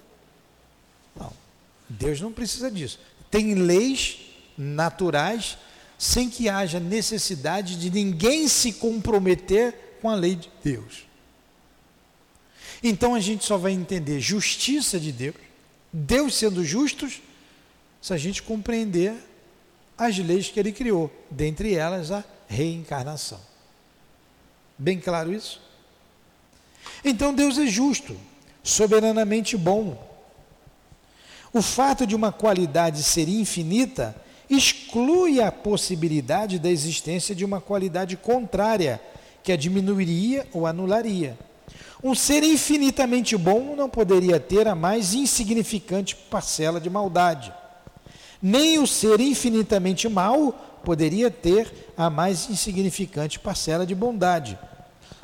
Não. 1.15 1.44
Deus 1.89 2.19
não 2.21 2.31
precisa 2.31 2.69
disso. 2.71 2.99
Tem 3.29 3.53
leis 3.53 4.17
naturais 4.57 5.57
sem 5.97 6.29
que 6.29 6.49
haja 6.49 6.79
necessidade 6.79 7.77
de 7.77 7.89
ninguém 7.89 8.47
se 8.47 8.73
comprometer 8.73 9.97
com 10.01 10.09
a 10.09 10.15
lei 10.15 10.35
de 10.35 10.49
Deus. 10.63 11.05
Então 12.83 13.15
a 13.15 13.19
gente 13.19 13.45
só 13.45 13.57
vai 13.57 13.71
entender 13.71 14.19
justiça 14.19 14.99
de 14.99 15.11
Deus, 15.11 15.35
Deus 15.91 16.35
sendo 16.35 16.63
justos, 16.63 17.21
se 18.01 18.13
a 18.13 18.17
gente 18.17 18.43
compreender 18.43 19.15
as 19.97 20.17
leis 20.17 20.49
que 20.49 20.59
ele 20.59 20.71
criou, 20.71 21.11
dentre 21.31 21.73
elas 21.73 22.11
a 22.11 22.23
reencarnação. 22.47 23.39
Bem 24.77 24.99
claro 24.99 25.33
isso? 25.33 25.61
Então 27.03 27.33
Deus 27.33 27.57
é 27.57 27.65
justo, 27.65 28.15
soberanamente 28.61 29.55
bom. 29.57 30.14
O 31.55 31.61
fato 31.61 32.05
de 32.05 32.13
uma 32.13 32.33
qualidade 32.33 33.01
ser 33.01 33.29
infinita 33.29 34.13
exclui 34.49 35.41
a 35.41 35.49
possibilidade 35.49 36.59
da 36.59 36.69
existência 36.69 37.33
de 37.33 37.45
uma 37.45 37.61
qualidade 37.61 38.17
contrária, 38.17 39.01
que 39.41 39.53
a 39.53 39.55
diminuiria 39.55 40.45
ou 40.51 40.67
anularia. 40.67 41.39
Um 42.03 42.13
ser 42.13 42.43
infinitamente 42.43 43.37
bom 43.37 43.73
não 43.73 43.89
poderia 43.89 44.37
ter 44.37 44.67
a 44.67 44.75
mais 44.75 45.13
insignificante 45.13 46.13
parcela 46.13 46.77
de 46.77 46.89
maldade. 46.89 47.53
Nem 48.41 48.77
o 48.77 48.85
ser 48.85 49.21
infinitamente 49.21 50.09
mau 50.09 50.51
poderia 50.83 51.31
ter 51.31 51.71
a 51.95 52.09
mais 52.09 52.49
insignificante 52.49 53.39
parcela 53.39 53.85
de 53.85 53.95
bondade. 53.95 54.59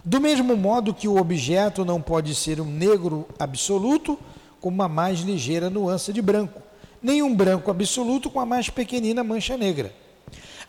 Do 0.06 0.22
mesmo 0.22 0.56
modo 0.56 0.94
que 0.94 1.10
o 1.10 1.17
objeto 1.17 1.84
não 1.84 2.02
pode 2.02 2.34
ser 2.36 2.62
um 2.62 2.72
negro 2.72 3.28
absoluto 3.38 4.17
com 4.62 4.69
uma 4.69 4.88
mais 4.88 5.19
ligeira 5.19 5.69
nuance 5.69 6.13
de 6.13 6.21
branco, 6.21 6.62
nem 7.04 7.21
um 7.21 7.36
branco 7.36 7.69
absoluto 7.69 8.30
com 8.30 8.39
a 8.39 8.45
mais 8.45 8.69
pequenina 8.69 9.24
mancha 9.24 9.58
negra. 9.58 9.93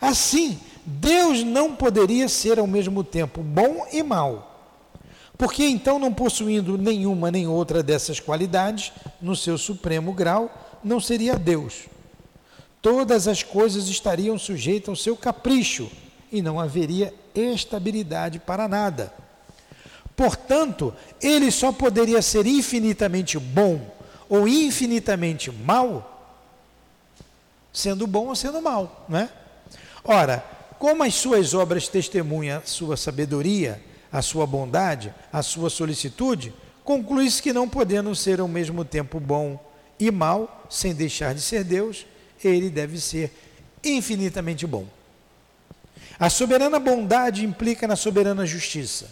Assim, 0.01 0.59
Deus 0.85 1.43
não 1.43 1.73
poderia 1.73 2.27
ser 2.27 2.59
ao 2.59 2.67
mesmo 2.67 3.05
tempo 3.05 3.41
bom 3.41 3.87
e 3.93 4.03
mau. 4.03 4.49
Porque 5.37 5.63
então, 5.63 5.97
não 5.97 6.11
possuindo 6.11 6.77
nenhuma 6.77 7.31
nem 7.31 7.47
outra 7.47 7.81
dessas 7.81 8.19
qualidades, 8.19 8.91
no 9.21 9.35
seu 9.35 9.57
supremo 9.57 10.11
grau, 10.11 10.51
não 10.83 10.99
seria 10.99 11.37
Deus 11.37 11.93
todas 12.83 13.29
as 13.29 13.41
coisas 13.41 13.87
estariam 13.87 14.37
sujeitas 14.37 14.89
ao 14.89 14.95
seu 14.97 15.15
capricho 15.15 15.89
e 16.29 16.41
não 16.41 16.59
haveria 16.59 17.13
estabilidade 17.33 18.39
para 18.39 18.67
nada. 18.67 19.13
Portanto, 20.15 20.93
ele 21.21 21.51
só 21.51 21.71
poderia 21.71 22.21
ser 22.21 22.45
infinitamente 22.45 23.39
bom 23.39 23.81
ou 24.29 24.47
infinitamente 24.47 25.51
mal, 25.51 26.09
sendo 27.71 28.05
bom 28.05 28.27
ou 28.27 28.35
sendo 28.35 28.61
mal, 28.61 29.05
não 29.09 29.19
é? 29.19 29.29
Ora, 30.03 30.45
como 30.77 31.03
as 31.03 31.15
suas 31.15 31.53
obras 31.53 31.87
testemunham 31.87 32.59
a 32.59 32.65
sua 32.65 32.97
sabedoria, 32.97 33.81
a 34.11 34.21
sua 34.21 34.45
bondade, 34.45 35.13
a 35.31 35.41
sua 35.41 35.69
solicitude, 35.69 36.53
conclui-se 36.83 37.41
que 37.41 37.53
não 37.53 37.67
podendo 37.67 38.13
ser 38.15 38.39
ao 38.39 38.47
mesmo 38.47 38.85
tempo 38.85 39.19
bom 39.19 39.59
e 39.99 40.11
mal, 40.11 40.67
sem 40.69 40.93
deixar 40.93 41.33
de 41.33 41.41
ser 41.41 41.63
Deus, 41.63 42.05
ele 42.43 42.69
deve 42.69 42.99
ser 42.99 43.31
infinitamente 43.83 44.67
bom. 44.67 44.85
A 46.19 46.29
soberana 46.29 46.79
bondade 46.79 47.43
implica 47.43 47.87
na 47.87 47.95
soberana 47.95 48.45
justiça, 48.45 49.07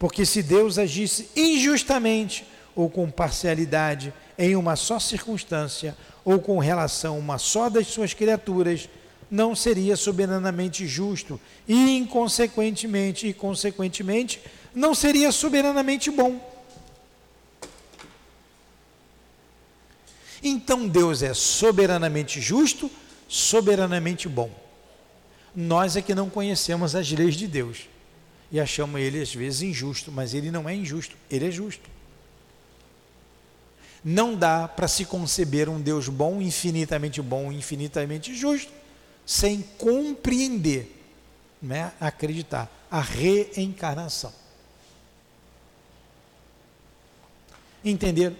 porque 0.00 0.24
se 0.24 0.42
Deus 0.42 0.78
agisse 0.78 1.28
injustamente 1.36 2.46
ou 2.74 2.88
com 2.88 3.10
parcialidade 3.10 4.14
em 4.38 4.56
uma 4.56 4.74
só 4.74 4.98
circunstância 4.98 5.94
ou 6.24 6.40
com 6.40 6.58
relação 6.58 7.16
a 7.16 7.18
uma 7.18 7.36
só 7.36 7.68
das 7.68 7.86
suas 7.88 8.14
criaturas, 8.14 8.88
não 9.30 9.54
seria 9.54 9.96
soberanamente 9.96 10.86
justo 10.86 11.38
e, 11.68 11.98
inconsequentemente, 11.98 13.28
e 13.28 13.34
consequentemente, 13.34 14.40
não 14.74 14.94
seria 14.94 15.30
soberanamente 15.30 16.10
bom. 16.10 16.40
Então 20.42 20.88
Deus 20.88 21.22
é 21.22 21.34
soberanamente 21.34 22.40
justo, 22.40 22.90
soberanamente 23.28 24.30
bom. 24.30 24.50
Nós 25.54 25.94
é 25.94 26.00
que 26.00 26.14
não 26.14 26.30
conhecemos 26.30 26.96
as 26.96 27.10
leis 27.12 27.34
de 27.34 27.46
Deus 27.46 27.90
e 28.50 28.58
achamos 28.58 29.00
ele 29.00 29.20
às 29.20 29.34
vezes 29.34 29.62
injusto, 29.62 30.10
mas 30.10 30.34
ele 30.34 30.50
não 30.50 30.68
é 30.68 30.74
injusto, 30.74 31.16
ele 31.30 31.46
é 31.46 31.50
justo. 31.50 31.88
Não 34.04 34.34
dá 34.34 34.66
para 34.66 34.88
se 34.88 35.04
conceber 35.04 35.68
um 35.68 35.80
Deus 35.80 36.08
bom, 36.08 36.40
infinitamente 36.40 37.20
bom, 37.20 37.52
infinitamente 37.52 38.34
justo, 38.34 38.72
sem 39.26 39.62
compreender, 39.78 40.90
né, 41.62 41.92
acreditar, 42.00 42.68
a 42.90 43.00
reencarnação. 43.00 44.32
Entenderam? 47.84 48.36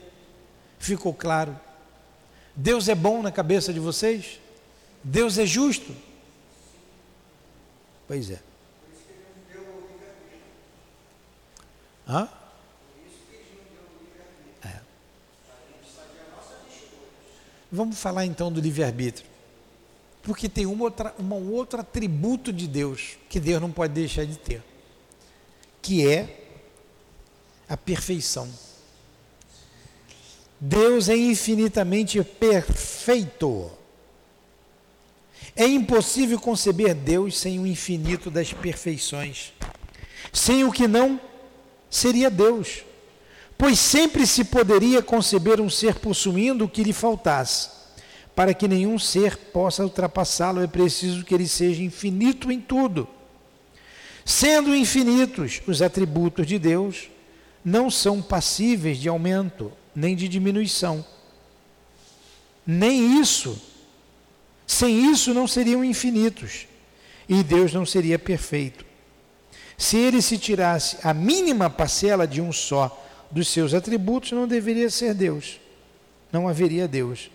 Ficou 0.78 1.14
claro? 1.14 1.58
Deus 2.56 2.88
é 2.88 2.94
bom 2.94 3.22
na 3.22 3.30
cabeça 3.30 3.72
de 3.72 3.78
vocês? 3.78 4.40
Deus 5.04 5.38
é 5.38 5.46
justo? 5.46 5.94
Pois 8.08 8.30
é. 8.30 8.49
Hã? 12.10 12.28
É. 14.64 14.80
Vamos 17.70 18.00
falar 18.00 18.26
então 18.26 18.50
do 18.50 18.60
livre-arbítrio. 18.60 19.30
Porque 20.20 20.48
tem 20.48 20.66
uma 20.66 20.82
outra, 20.82 21.14
um 21.20 21.52
outro 21.52 21.80
atributo 21.80 22.52
de 22.52 22.66
Deus 22.66 23.16
que 23.28 23.38
Deus 23.38 23.62
não 23.62 23.70
pode 23.70 23.94
deixar 23.94 24.26
de 24.26 24.36
ter, 24.36 24.60
que 25.80 26.04
é 26.06 26.48
a 27.68 27.76
perfeição. 27.76 28.50
Deus 30.58 31.08
é 31.08 31.16
infinitamente 31.16 32.22
perfeito. 32.24 33.70
É 35.54 35.64
impossível 35.64 36.40
conceber 36.40 36.92
Deus 36.92 37.38
sem 37.38 37.60
o 37.60 37.66
infinito 37.66 38.32
das 38.32 38.52
perfeições. 38.52 39.52
Sem 40.32 40.64
o 40.64 40.72
que 40.72 40.88
não 40.88 41.29
seria 41.90 42.31
Deus. 42.31 42.85
Pois 43.59 43.79
sempre 43.79 44.26
se 44.26 44.44
poderia 44.44 45.03
conceber 45.03 45.61
um 45.61 45.68
ser 45.68 45.96
possuindo 45.96 46.64
o 46.64 46.68
que 46.68 46.83
lhe 46.83 46.92
faltasse. 46.92 47.68
Para 48.35 48.55
que 48.55 48.66
nenhum 48.68 48.98
ser 48.98 49.37
possa 49.37 49.83
ultrapassá-lo, 49.83 50.62
é 50.62 50.66
preciso 50.66 51.24
que 51.24 51.35
ele 51.35 51.46
seja 51.46 51.83
infinito 51.83 52.50
em 52.50 52.61
tudo. 52.61 53.07
Sendo 54.24 54.74
infinitos 54.74 55.61
os 55.66 55.83
atributos 55.83 56.46
de 56.46 56.59
Deus, 56.59 57.11
não 57.64 57.90
são 57.90 58.22
passíveis 58.22 58.96
de 58.96 59.09
aumento 59.09 59.72
nem 59.94 60.16
de 60.16 60.29
diminuição. 60.29 61.05
Nem 62.66 63.20
isso. 63.20 63.61
Sem 64.66 65.11
isso 65.11 65.35
não 65.35 65.46
seriam 65.46 65.85
infinitos. 65.85 66.66
E 67.29 67.42
Deus 67.42 67.72
não 67.72 67.85
seria 67.85 68.18
perfeito. 68.18 68.85
Se 69.80 69.96
ele 69.96 70.20
se 70.20 70.36
tirasse 70.36 70.98
a 71.02 71.14
mínima 71.14 71.70
parcela 71.70 72.28
de 72.28 72.38
um 72.38 72.52
só 72.52 73.02
dos 73.30 73.48
seus 73.48 73.72
atributos, 73.72 74.30
não 74.30 74.46
deveria 74.46 74.90
ser 74.90 75.14
Deus. 75.14 75.58
Não 76.30 76.46
haveria 76.46 76.86
Deus. 76.86 77.30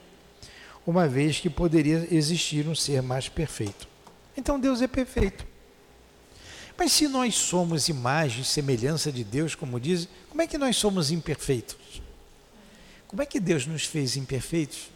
Uma 0.85 1.07
vez 1.07 1.39
que 1.39 1.49
poderia 1.49 2.07
existir 2.11 2.67
um 2.67 2.75
ser 2.75 3.01
mais 3.01 3.27
perfeito. 3.27 3.87
Então 4.37 4.59
Deus 4.59 4.79
é 4.83 4.87
perfeito. 4.87 5.43
Mas 6.77 6.91
se 6.91 7.07
nós 7.07 7.33
somos 7.33 7.89
imagem 7.89 8.43
e 8.43 8.45
semelhança 8.45 9.11
de 9.11 9.23
Deus, 9.23 9.55
como 9.55 9.79
diz, 9.79 10.07
como 10.29 10.43
é 10.43 10.45
que 10.45 10.59
nós 10.59 10.77
somos 10.77 11.09
imperfeitos? 11.09 11.99
Como 13.07 13.23
é 13.23 13.25
que 13.25 13.39
Deus 13.39 13.65
nos 13.65 13.85
fez 13.85 14.15
imperfeitos? 14.15 14.91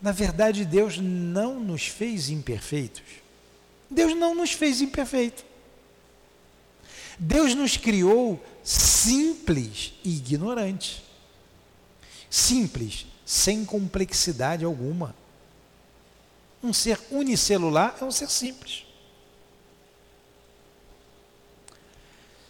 Na 0.00 0.12
verdade, 0.12 0.64
Deus 0.64 0.98
não 0.98 1.58
nos 1.58 1.88
fez 1.88 2.30
imperfeitos. 2.30 3.02
Deus 3.90 4.14
não 4.14 4.36
nos 4.36 4.52
fez 4.52 4.80
imperfeitos. 4.80 5.49
Deus 7.22 7.54
nos 7.54 7.76
criou 7.76 8.42
simples 8.64 9.92
e 10.02 10.16
ignorantes. 10.16 11.02
Simples, 12.30 13.06
sem 13.26 13.64
complexidade 13.64 14.64
alguma. 14.64 15.14
Um 16.62 16.72
ser 16.72 16.98
unicelular 17.10 17.94
é 18.00 18.04
um 18.04 18.10
ser 18.10 18.30
simples. 18.30 18.86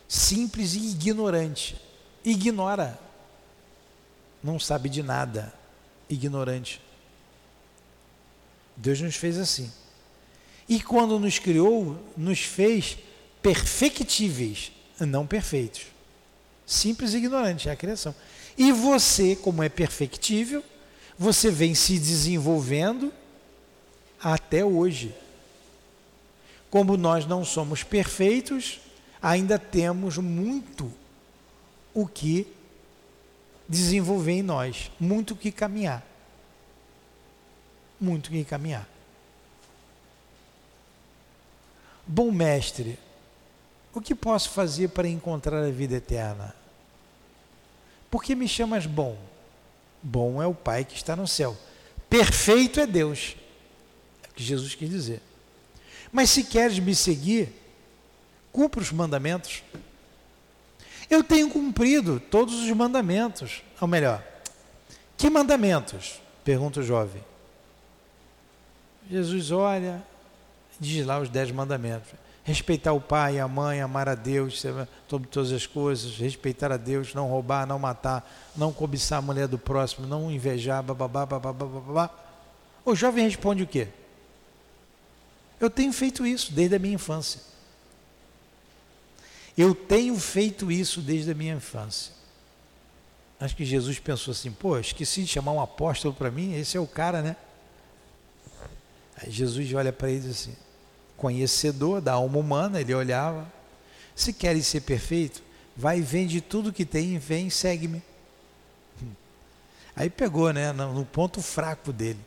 Simples 0.09 0.75
e 0.75 0.91
ignorante. 0.91 1.77
Ignora 2.25 2.99
não 4.43 4.59
sabe 4.59 4.89
de 4.89 5.03
nada, 5.03 5.53
ignorante. 6.09 6.81
Deus 8.77 9.01
nos 9.01 9.17
fez 9.17 9.39
assim. 9.39 9.71
E 10.69 10.81
quando 10.81 11.19
nos 11.19 11.39
criou, 11.39 11.99
nos 12.17 12.41
fez 12.41 12.97
perfectíveis, 13.43 14.73
não 15.01 15.27
perfeitos. 15.27 15.87
Simples 16.67 17.15
e 17.15 17.19
ignorante 17.19 17.69
é 17.69 17.73
a 17.73 17.77
criação. 17.77 18.15
E 18.57 18.73
você, 18.73 19.35
como 19.35 19.63
é 19.63 19.69
perfectível, 19.69 20.63
você 21.19 21.51
vem 21.51 21.75
se 21.75 21.99
desenvolvendo 21.99 23.13
até 24.23 24.65
hoje. 24.65 25.15
Como 26.71 26.97
nós 26.97 27.27
não 27.27 27.45
somos 27.45 27.83
perfeitos, 27.83 28.81
ainda 29.21 29.59
temos 29.59 30.19
muito 30.19 30.93
o 31.93 32.07
que 32.07 32.47
desenvolver 33.69 34.33
em 34.33 34.43
nós. 34.43 34.91
Muito 34.99 35.35
que 35.35 35.51
caminhar. 35.51 36.07
Muito 38.01 38.31
que 38.31 38.45
caminhar. 38.45 38.89
Bom 42.07 42.31
mestre, 42.31 42.99
o 43.93 44.01
que 44.01 44.15
posso 44.15 44.51
fazer 44.51 44.89
para 44.89 45.09
encontrar 45.09 45.63
a 45.63 45.71
vida 45.71 45.97
eterna? 45.97 46.55
Por 48.11 48.23
que 48.23 48.35
me 48.35 48.49
chamas 48.49 48.87
bom? 48.87 49.17
Bom 50.03 50.43
é 50.43 50.47
o 50.47 50.55
Pai 50.55 50.85
que 50.85 50.97
está 50.97 51.15
no 51.15 51.29
céu. 51.29 51.57
Perfeito 52.09 52.81
é 52.81 52.87
Deus. 52.87 53.37
É 54.23 54.29
o 54.29 54.35
que 54.35 54.43
Jesus 54.43 54.75
quis 54.75 54.91
dizer. 54.91 55.23
Mas 56.13 56.31
se 56.31 56.45
queres 56.45 56.79
me 56.79 56.95
seguir, 56.95 57.53
cumpra 58.53 58.81
os 58.81 58.91
mandamentos. 58.91 59.63
Eu 61.09 61.23
tenho 61.23 61.51
cumprido 61.51 62.19
todos 62.19 62.55
os 62.55 62.71
mandamentos. 62.71 63.63
Ou 63.81 63.87
melhor, 63.87 64.25
que 65.17 65.29
mandamentos? 65.29 66.21
Pergunta 66.45 66.81
o 66.81 66.83
jovem. 66.83 67.23
Jesus 69.11 69.51
olha, 69.51 70.03
diz 70.79 71.05
lá 71.05 71.19
os 71.19 71.29
dez 71.29 71.51
mandamentos. 71.51 72.11
Respeitar 72.43 72.93
o 72.93 73.01
pai 73.01 73.39
a 73.39 73.47
mãe, 73.47 73.81
amar 73.81 74.09
a 74.09 74.15
Deus 74.15 74.61
sobre 74.61 75.29
todas 75.29 75.53
as 75.53 75.67
coisas, 75.67 76.17
respeitar 76.17 76.73
a 76.73 76.77
Deus, 76.77 77.15
não 77.15 77.29
roubar, 77.29 77.67
não 77.67 77.79
matar, 77.79 78.29
não 78.57 78.73
cobiçar 78.73 79.19
a 79.19 79.23
mulher 79.23 79.47
do 79.47 79.59
próximo, 79.59 80.07
não 80.07 80.31
invejar, 80.31 80.83
bababá, 80.83 81.27
bababá, 81.27 81.67
bababá. 81.67 82.11
O 82.85 82.95
jovem 82.95 83.25
responde 83.25 83.63
o 83.63 83.67
quê? 83.67 83.89
Eu 85.61 85.69
tenho 85.69 85.93
feito 85.93 86.27
isso 86.27 86.53
desde 86.53 86.75
a 86.77 86.79
minha 86.79 86.95
infância. 86.95 87.43
Eu 89.57 89.75
tenho 89.75 90.19
feito 90.19 90.73
isso 90.73 91.03
desde 91.03 91.33
a 91.33 91.35
minha 91.35 91.55
infância. 91.55 92.13
Acho 93.39 93.55
que 93.55 93.65
Jesus 93.65 93.99
pensou 93.99 94.33
assim: 94.33 94.51
pô, 94.51 94.79
esqueci 94.79 95.23
de 95.23 95.29
chamar 95.29 95.53
um 95.53 95.61
apóstolo 95.61 96.15
para 96.15 96.31
mim, 96.31 96.55
esse 96.55 96.77
é 96.77 96.81
o 96.81 96.87
cara, 96.87 97.21
né? 97.21 97.37
Aí 99.17 99.31
Jesus 99.31 99.73
olha 99.75 99.93
para 99.93 100.09
ele 100.09 100.19
e 100.19 100.23
diz 100.23 100.31
assim: 100.31 100.57
conhecedor 101.21 102.01
da 102.01 102.15
alma 102.15 102.39
humana, 102.39 102.81
ele 102.81 102.95
olhava. 102.95 103.47
Se 104.17 104.33
queres 104.33 104.67
ser 104.67 104.81
perfeito, 104.81 105.43
vai 105.77 106.01
vende 106.01 106.41
tudo 106.41 106.73
que 106.73 106.87
tem 106.87 107.15
e 107.15 107.19
vem 107.19 107.49
e 107.49 107.51
segue-me. 107.51 108.03
Aí 109.95 110.09
pegou, 110.09 110.51
né, 110.51 110.73
no 110.73 111.05
ponto 111.05 111.43
fraco 111.43 111.93
dele. 111.93 112.19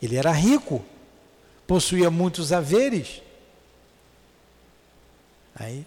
Ele 0.00 0.16
era 0.16 0.32
rico, 0.32 0.82
possuía 1.66 2.10
muitos 2.10 2.50
haveres. 2.50 3.20
Aí 5.54 5.84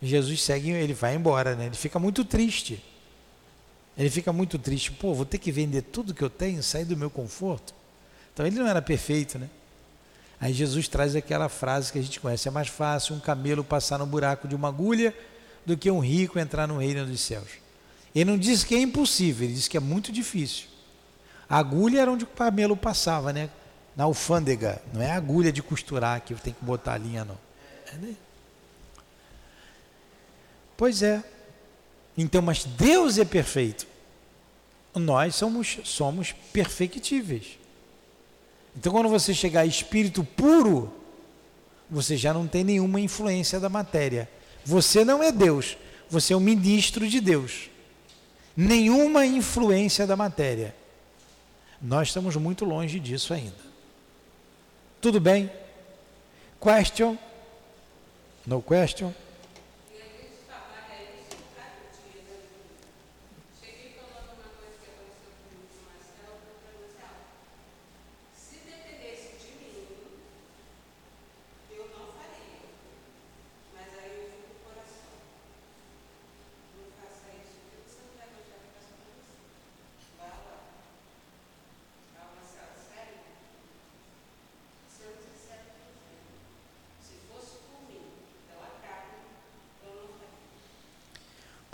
Jesus 0.00 0.40
segue, 0.40 0.70
ele 0.70 0.94
vai 0.94 1.16
embora, 1.16 1.56
né? 1.56 1.66
Ele 1.66 1.76
fica 1.76 1.98
muito 1.98 2.24
triste. 2.24 2.80
Ele 3.96 4.08
fica 4.08 4.32
muito 4.32 4.60
triste. 4.60 4.92
Pô, 4.92 5.12
vou 5.12 5.26
ter 5.26 5.38
que 5.38 5.50
vender 5.50 5.82
tudo 5.82 6.14
que 6.14 6.22
eu 6.22 6.30
tenho, 6.30 6.62
sair 6.62 6.84
do 6.84 6.96
meu 6.96 7.10
conforto. 7.10 7.74
Então 8.32 8.46
ele 8.46 8.56
não 8.56 8.68
era 8.68 8.80
perfeito, 8.80 9.40
né? 9.40 9.50
Aí 10.40 10.52
Jesus 10.52 10.86
traz 10.88 11.16
aquela 11.16 11.48
frase 11.48 11.92
que 11.92 11.98
a 11.98 12.02
gente 12.02 12.20
conhece: 12.20 12.48
é 12.48 12.50
mais 12.50 12.68
fácil 12.68 13.14
um 13.14 13.20
camelo 13.20 13.64
passar 13.64 13.98
no 13.98 14.06
buraco 14.06 14.46
de 14.46 14.54
uma 14.54 14.68
agulha 14.68 15.14
do 15.66 15.76
que 15.76 15.90
um 15.90 15.98
rico 15.98 16.38
entrar 16.38 16.66
no 16.66 16.78
reino 16.78 17.04
dos 17.04 17.20
céus. 17.20 17.48
Ele 18.14 18.30
não 18.30 18.38
diz 18.38 18.64
que 18.64 18.74
é 18.74 18.80
impossível, 18.80 19.46
ele 19.46 19.54
diz 19.54 19.68
que 19.68 19.76
é 19.76 19.80
muito 19.80 20.10
difícil. 20.10 20.66
A 21.48 21.58
agulha 21.58 22.00
era 22.00 22.10
onde 22.10 22.24
o 22.24 22.28
camelo 22.28 22.76
passava, 22.76 23.32
né? 23.32 23.50
na 23.98 24.04
alfândega, 24.04 24.80
não 24.94 25.02
é 25.02 25.10
agulha 25.10 25.50
de 25.50 25.60
costurar 25.60 26.20
que 26.20 26.32
tem 26.36 26.52
que 26.52 26.64
botar 26.64 26.92
a 26.92 26.98
linha, 26.98 27.24
não. 27.24 27.36
É, 27.92 27.96
né? 27.96 28.14
Pois 30.76 31.02
é. 31.02 31.20
Então, 32.16 32.40
mas 32.40 32.62
Deus 32.62 33.18
é 33.18 33.24
perfeito. 33.24 33.88
Nós 34.94 35.34
somos, 35.34 35.80
somos 35.82 36.30
perfectíveis. 36.52 37.57
Então, 38.78 38.92
quando 38.92 39.08
você 39.08 39.34
chegar 39.34 39.62
a 39.62 39.66
espírito 39.66 40.22
puro, 40.22 40.94
você 41.90 42.16
já 42.16 42.32
não 42.32 42.46
tem 42.46 42.62
nenhuma 42.62 43.00
influência 43.00 43.58
da 43.58 43.68
matéria. 43.68 44.30
Você 44.64 45.04
não 45.04 45.20
é 45.20 45.32
Deus, 45.32 45.76
você 46.08 46.32
é 46.32 46.36
um 46.36 46.40
ministro 46.40 47.08
de 47.08 47.20
Deus. 47.20 47.70
Nenhuma 48.56 49.26
influência 49.26 50.06
da 50.06 50.14
matéria. 50.14 50.76
Nós 51.82 52.06
estamos 52.06 52.36
muito 52.36 52.64
longe 52.64 53.00
disso 53.00 53.34
ainda. 53.34 53.68
Tudo 55.00 55.20
bem? 55.20 55.50
Question? 56.60 57.18
No 58.46 58.62
question? 58.62 59.12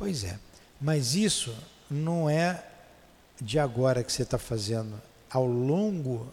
Pois 0.05 0.23
é, 0.23 0.39
mas 0.79 1.15
isso 1.15 1.57
não 1.91 2.29
é 2.29 2.63
de 3.41 3.59
agora 3.59 4.05
que 4.05 4.13
você 4.13 4.21
está 4.21 4.37
fazendo, 4.37 5.01
ao 5.31 5.47
longo 5.47 6.31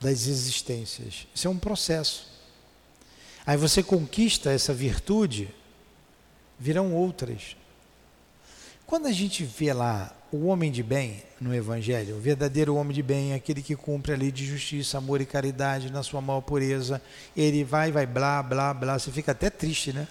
das 0.00 0.28
existências. 0.28 1.26
Isso 1.34 1.48
é 1.48 1.50
um 1.50 1.58
processo. 1.58 2.28
Aí 3.44 3.56
você 3.56 3.82
conquista 3.82 4.52
essa 4.52 4.72
virtude, 4.72 5.52
virão 6.56 6.94
outras. 6.94 7.56
Quando 8.86 9.08
a 9.08 9.12
gente 9.12 9.42
vê 9.42 9.72
lá 9.72 10.16
o 10.30 10.46
homem 10.46 10.70
de 10.70 10.84
bem 10.84 11.24
no 11.40 11.52
Evangelho, 11.52 12.14
o 12.14 12.20
verdadeiro 12.20 12.76
homem 12.76 12.94
de 12.94 13.02
bem, 13.02 13.34
aquele 13.34 13.60
que 13.60 13.74
cumpre 13.74 14.12
a 14.12 14.16
lei 14.16 14.30
de 14.30 14.46
justiça, 14.46 14.98
amor 14.98 15.20
e 15.20 15.26
caridade 15.26 15.90
na 15.90 16.04
sua 16.04 16.20
maior 16.20 16.42
pureza, 16.42 17.02
ele 17.36 17.64
vai, 17.64 17.90
vai, 17.90 18.06
blá, 18.06 18.40
blá, 18.40 18.72
blá, 18.72 19.00
você 19.00 19.10
fica 19.10 19.32
até 19.32 19.50
triste, 19.50 19.92
né? 19.92 20.06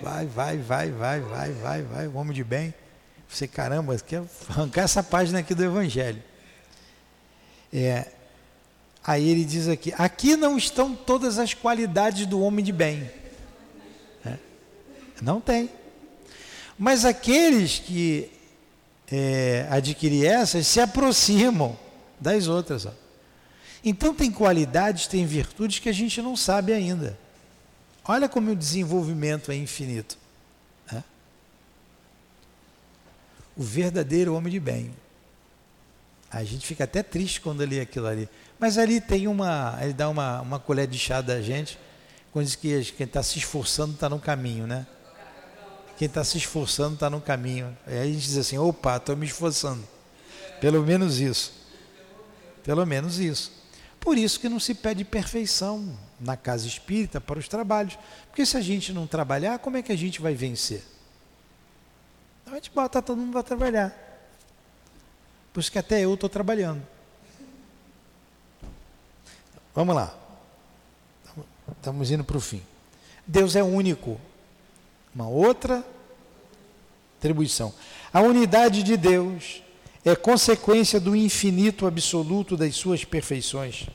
Vai, 0.00 0.26
vai, 0.26 0.56
vai, 0.58 0.90
vai, 0.90 1.20
vai, 1.20 1.52
vai, 1.52 1.82
vai, 1.82 2.06
o 2.06 2.16
homem 2.16 2.32
de 2.32 2.44
bem. 2.44 2.72
Você, 3.28 3.48
caramba, 3.48 3.96
quer 3.98 4.22
arrancar 4.48 4.82
essa 4.82 5.02
página 5.02 5.40
aqui 5.40 5.54
do 5.54 5.64
Evangelho. 5.64 6.22
É, 7.72 8.06
aí 9.04 9.28
ele 9.28 9.44
diz 9.44 9.68
aqui: 9.68 9.92
aqui 9.98 10.36
não 10.36 10.56
estão 10.56 10.94
todas 10.94 11.38
as 11.38 11.52
qualidades 11.52 12.26
do 12.26 12.40
homem 12.40 12.64
de 12.64 12.72
bem. 12.72 13.10
É, 14.24 14.38
não 15.20 15.40
tem. 15.40 15.68
Mas 16.78 17.04
aqueles 17.04 17.78
que 17.80 18.30
é, 19.10 19.66
adquirem 19.70 20.24
essas 20.24 20.66
se 20.66 20.80
aproximam 20.80 21.76
das 22.20 22.46
outras. 22.46 22.86
Ó. 22.86 22.92
Então 23.84 24.14
tem 24.14 24.30
qualidades, 24.30 25.06
tem 25.06 25.26
virtudes 25.26 25.80
que 25.80 25.88
a 25.88 25.92
gente 25.92 26.22
não 26.22 26.36
sabe 26.36 26.72
ainda. 26.72 27.18
Olha 28.10 28.26
como 28.26 28.52
o 28.52 28.56
desenvolvimento 28.56 29.52
é 29.52 29.54
infinito. 29.54 30.16
Né? 30.90 31.04
O 33.54 33.62
verdadeiro 33.62 34.34
homem 34.34 34.50
de 34.50 34.58
bem. 34.58 34.94
A 36.30 36.42
gente 36.42 36.66
fica 36.66 36.84
até 36.84 37.02
triste 37.02 37.38
quando 37.42 37.62
lê 37.66 37.80
aquilo 37.80 38.06
ali. 38.06 38.26
Mas 38.58 38.78
ali 38.78 38.98
tem 38.98 39.28
uma. 39.28 39.78
Ele 39.82 39.92
dá 39.92 40.08
uma, 40.08 40.40
uma 40.40 40.58
colher 40.58 40.86
de 40.86 40.98
chá 40.98 41.20
da 41.20 41.42
gente, 41.42 41.78
quando 42.32 42.46
diz 42.46 42.56
que 42.56 42.92
quem 42.92 43.04
está 43.06 43.22
se 43.22 43.38
esforçando 43.38 43.92
está 43.92 44.08
no 44.08 44.18
caminho, 44.18 44.66
né? 44.66 44.86
Quem 45.98 46.06
está 46.06 46.24
se 46.24 46.38
esforçando 46.38 46.94
está 46.94 47.10
no 47.10 47.20
caminho. 47.20 47.76
Aí 47.86 47.98
a 47.98 48.04
gente 48.06 48.20
diz 48.20 48.38
assim: 48.38 48.56
opa, 48.56 48.96
estou 48.96 49.16
me 49.16 49.26
esforçando. 49.26 49.86
Pelo 50.62 50.82
menos 50.82 51.20
isso. 51.20 51.52
Pelo 52.64 52.86
menos 52.86 53.18
isso. 53.18 53.52
Por 54.00 54.16
isso 54.16 54.40
que 54.40 54.48
não 54.48 54.58
se 54.58 54.74
pede 54.74 55.04
perfeição 55.04 56.07
na 56.20 56.36
casa 56.36 56.66
espírita 56.66 57.20
para 57.20 57.38
os 57.38 57.48
trabalhos. 57.48 57.98
Porque 58.26 58.44
se 58.44 58.56
a 58.56 58.60
gente 58.60 58.92
não 58.92 59.06
trabalhar, 59.06 59.58
como 59.58 59.76
é 59.76 59.82
que 59.82 59.92
a 59.92 59.96
gente 59.96 60.20
vai 60.20 60.34
vencer? 60.34 60.82
Então 62.42 62.54
a 62.54 62.56
gente 62.56 62.70
bota 62.70 63.02
todo 63.02 63.18
mundo 63.18 63.32
para 63.32 63.42
trabalhar. 63.42 63.94
Por 65.52 65.60
isso 65.60 65.70
que 65.70 65.78
até 65.78 66.00
eu 66.00 66.14
estou 66.14 66.28
trabalhando. 66.28 66.82
Vamos 69.74 69.94
lá. 69.94 70.14
Estamos 71.76 72.10
indo 72.10 72.24
para 72.24 72.36
o 72.36 72.40
fim. 72.40 72.62
Deus 73.26 73.54
é 73.54 73.62
único. 73.62 74.20
Uma 75.14 75.28
outra 75.28 75.84
atribuição. 77.18 77.74
A 78.12 78.20
unidade 78.20 78.82
de 78.82 78.96
Deus 78.96 79.62
é 80.04 80.16
consequência 80.16 80.98
do 80.98 81.14
infinito 81.14 81.86
absoluto 81.86 82.56
das 82.56 82.74
suas 82.76 83.04
perfeições. 83.04 83.86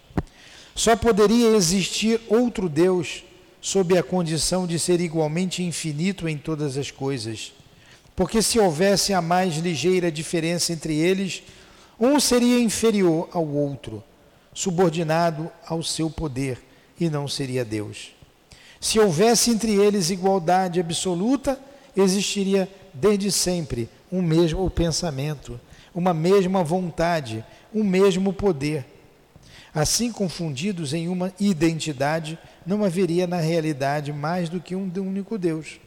Só 0.75 0.95
poderia 0.95 1.55
existir 1.55 2.19
outro 2.27 2.67
Deus 2.67 3.23
sob 3.61 3.97
a 3.97 4.03
condição 4.03 4.65
de 4.65 4.79
ser 4.79 4.99
igualmente 4.99 5.63
infinito 5.63 6.27
em 6.27 6.37
todas 6.37 6.77
as 6.77 6.89
coisas. 6.89 7.53
Porque 8.15 8.41
se 8.41 8.59
houvesse 8.59 9.13
a 9.13 9.21
mais 9.21 9.55
ligeira 9.55 10.11
diferença 10.11 10.73
entre 10.73 10.95
eles, 10.95 11.43
um 11.99 12.19
seria 12.19 12.59
inferior 12.59 13.29
ao 13.31 13.47
outro, 13.47 14.03
subordinado 14.53 15.49
ao 15.65 15.81
seu 15.81 16.09
poder, 16.09 16.61
e 16.99 17.09
não 17.09 17.27
seria 17.27 17.63
Deus. 17.63 18.11
Se 18.79 18.99
houvesse 18.99 19.49
entre 19.49 19.73
eles 19.73 20.09
igualdade 20.09 20.79
absoluta, 20.79 21.59
existiria 21.95 22.69
desde 22.93 23.31
sempre 23.31 23.89
um 24.11 24.21
mesmo 24.21 24.69
pensamento, 24.69 25.59
uma 25.95 26.13
mesma 26.13 26.63
vontade, 26.63 27.43
um 27.73 27.83
mesmo 27.83 28.33
poder 28.33 28.85
Assim 29.73 30.11
confundidos 30.11 30.93
em 30.93 31.07
uma 31.07 31.33
identidade, 31.39 32.37
não 32.65 32.83
haveria 32.83 33.25
na 33.25 33.37
realidade 33.37 34.13
mais 34.13 34.47
do 34.47 34.59
que 34.59 34.75
um 34.75 34.91
único 34.95 35.37
Deus. 35.37 35.79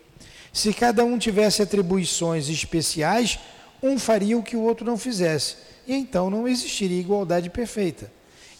Se 0.52 0.72
cada 0.72 1.04
um 1.04 1.16
tivesse 1.18 1.62
atribuições 1.62 2.48
especiais, 2.48 3.38
um 3.80 3.98
faria 3.98 4.36
o 4.36 4.42
que 4.42 4.56
o 4.56 4.62
outro 4.62 4.84
não 4.84 4.98
fizesse, 4.98 5.56
e 5.86 5.94
então 5.94 6.28
não 6.30 6.48
existiria 6.48 6.98
igualdade 6.98 7.48
perfeita 7.48 8.10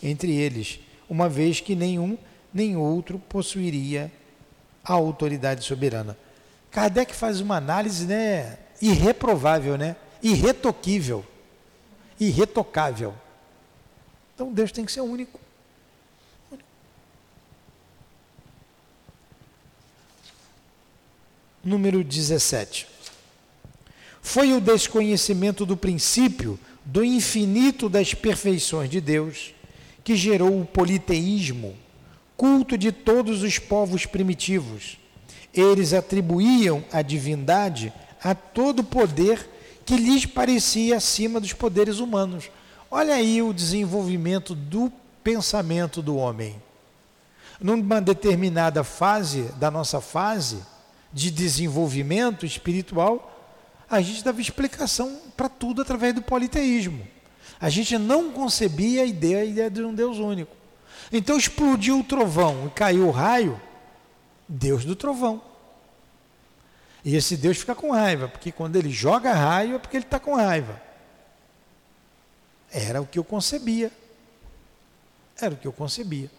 entre 0.01 0.33
eles, 0.33 0.79
uma 1.09 1.29
vez 1.29 1.61
que 1.61 1.75
nenhum 1.75 2.17
nem 2.55 2.77
outro 2.77 3.19
possuiria 3.19 4.13
a 4.85 4.93
autoridade 4.93 5.65
soberana. 5.65 6.17
Kardec 6.71 7.15
faz 7.15 7.41
uma 7.41 7.57
análise 7.57 8.07
né, 8.07 8.59
irreprovável, 8.81 9.77
né, 9.77 9.97
irretoquível, 10.23 11.25
irretocável 12.21 13.15
então 14.37 14.53
Deus 14.53 14.71
tem 14.71 14.85
que 14.85 14.93
ser 14.93 15.01
único. 15.01 15.41
Número 21.65 22.05
17. 22.05 22.87
Foi 24.21 24.53
o 24.53 24.61
desconhecimento 24.61 25.65
do 25.65 25.75
princípio 25.75 26.61
do 26.85 27.03
infinito 27.03 27.89
das 27.89 28.13
perfeições 28.13 28.91
de 28.91 29.01
Deus 29.01 29.55
que 30.05 30.15
gerou 30.15 30.61
o 30.61 30.67
politeísmo, 30.67 31.75
culto 32.37 32.77
de 32.77 32.93
todos 32.93 33.43
os 33.43 33.59
povos 33.59 34.05
primitivos. 34.05 34.99
Eles 35.53 35.95
atribuíam 35.95 36.85
a 36.93 37.01
divindade 37.01 37.91
a 38.23 38.35
todo 38.35 38.85
poder 38.85 39.49
que 39.87 39.97
lhes 39.97 40.27
parecia 40.27 40.99
acima 40.99 41.41
dos 41.41 41.55
poderes 41.55 42.01
humanos. 42.01 42.51
Olha 42.91 43.15
aí 43.15 43.43
o 43.43 43.53
desenvolvimento 43.53 44.55
do 44.55 44.93
pensamento 45.23 46.01
do 46.01 46.17
homem. 46.17 46.61
Numa 47.61 48.01
determinada 48.01 48.85
fase 48.85 49.43
da 49.59 49.71
nossa 49.71 50.01
fase 50.01 50.63
de 51.13 51.31
desenvolvimento 51.31 52.45
espiritual, 52.45 53.33
a 53.89 54.01
gente 54.01 54.23
dava 54.23 54.41
explicação 54.41 55.21
para 55.37 55.49
tudo 55.49 55.83
através 55.83 56.15
do 56.15 56.23
politeísmo. 56.23 57.07
A 57.61 57.69
gente 57.69 57.97
não 57.99 58.31
concebia 58.31 59.03
a 59.03 59.07
ideia, 59.07 59.39
a 59.39 59.45
ideia 59.45 59.71
de 59.71 59.83
um 59.83 59.95
Deus 59.95 60.19
único. 60.19 60.55
Então 61.11 61.37
explodiu 61.37 62.01
o 62.01 62.05
trovão 62.05 62.67
e 62.67 62.71
caiu 62.71 63.09
o 63.09 63.11
raio, 63.11 63.61
Deus 64.49 64.85
do 64.85 64.95
trovão. 64.95 65.41
E 67.05 67.15
esse 67.17 67.37
Deus 67.37 67.59
fica 67.59 67.75
com 67.75 67.93
raiva, 67.93 68.29
porque 68.29 68.51
quando 68.51 68.77
ele 68.77 68.91
joga 68.91 69.33
raio 69.33 69.77
é 69.77 69.79
porque 69.79 69.97
ele 69.97 70.05
está 70.05 70.19
com 70.19 70.35
raiva. 70.35 70.86
Era 72.77 73.01
o 73.01 73.07
que 73.07 73.19
eu 73.19 73.25
concebia. 73.25 73.91
Era 75.41 75.55
o 75.55 75.57
que 75.57 75.67
eu 75.67 75.73
concebia. 75.73 76.31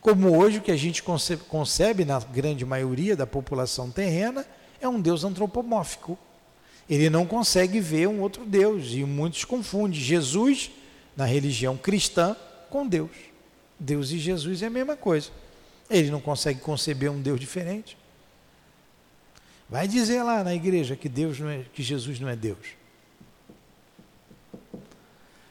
Como 0.00 0.36
hoje 0.36 0.58
o 0.58 0.60
que 0.60 0.72
a 0.72 0.76
gente 0.76 1.04
concebe, 1.04 1.44
concebe 1.44 2.04
na 2.04 2.18
grande 2.18 2.64
maioria 2.64 3.14
da 3.14 3.24
população 3.24 3.92
terrena 3.92 4.44
é 4.80 4.88
um 4.88 5.00
Deus 5.00 5.22
antropomórfico. 5.22 6.18
Ele 6.90 7.08
não 7.08 7.24
consegue 7.24 7.78
ver 7.78 8.08
um 8.08 8.20
outro 8.20 8.44
Deus 8.44 8.90
e 8.90 9.04
muitos 9.04 9.44
confundem 9.44 10.00
Jesus 10.00 10.72
na 11.16 11.24
religião 11.26 11.76
cristã 11.76 12.36
com 12.68 12.84
Deus. 12.84 13.12
Deus 13.78 14.10
e 14.10 14.18
Jesus 14.18 14.62
é 14.62 14.66
a 14.66 14.70
mesma 14.70 14.96
coisa. 14.96 15.30
Ele 15.88 16.10
não 16.10 16.20
consegue 16.20 16.58
conceber 16.58 17.08
um 17.08 17.22
Deus 17.22 17.38
diferente. 17.38 17.96
Vai 19.70 19.86
dizer 19.86 20.24
lá 20.24 20.42
na 20.42 20.56
igreja 20.56 20.96
que 20.96 21.08
Deus 21.08 21.38
não 21.38 21.48
é, 21.48 21.64
que 21.72 21.84
Jesus 21.84 22.18
não 22.18 22.28
é 22.28 22.34
Deus. 22.34 22.77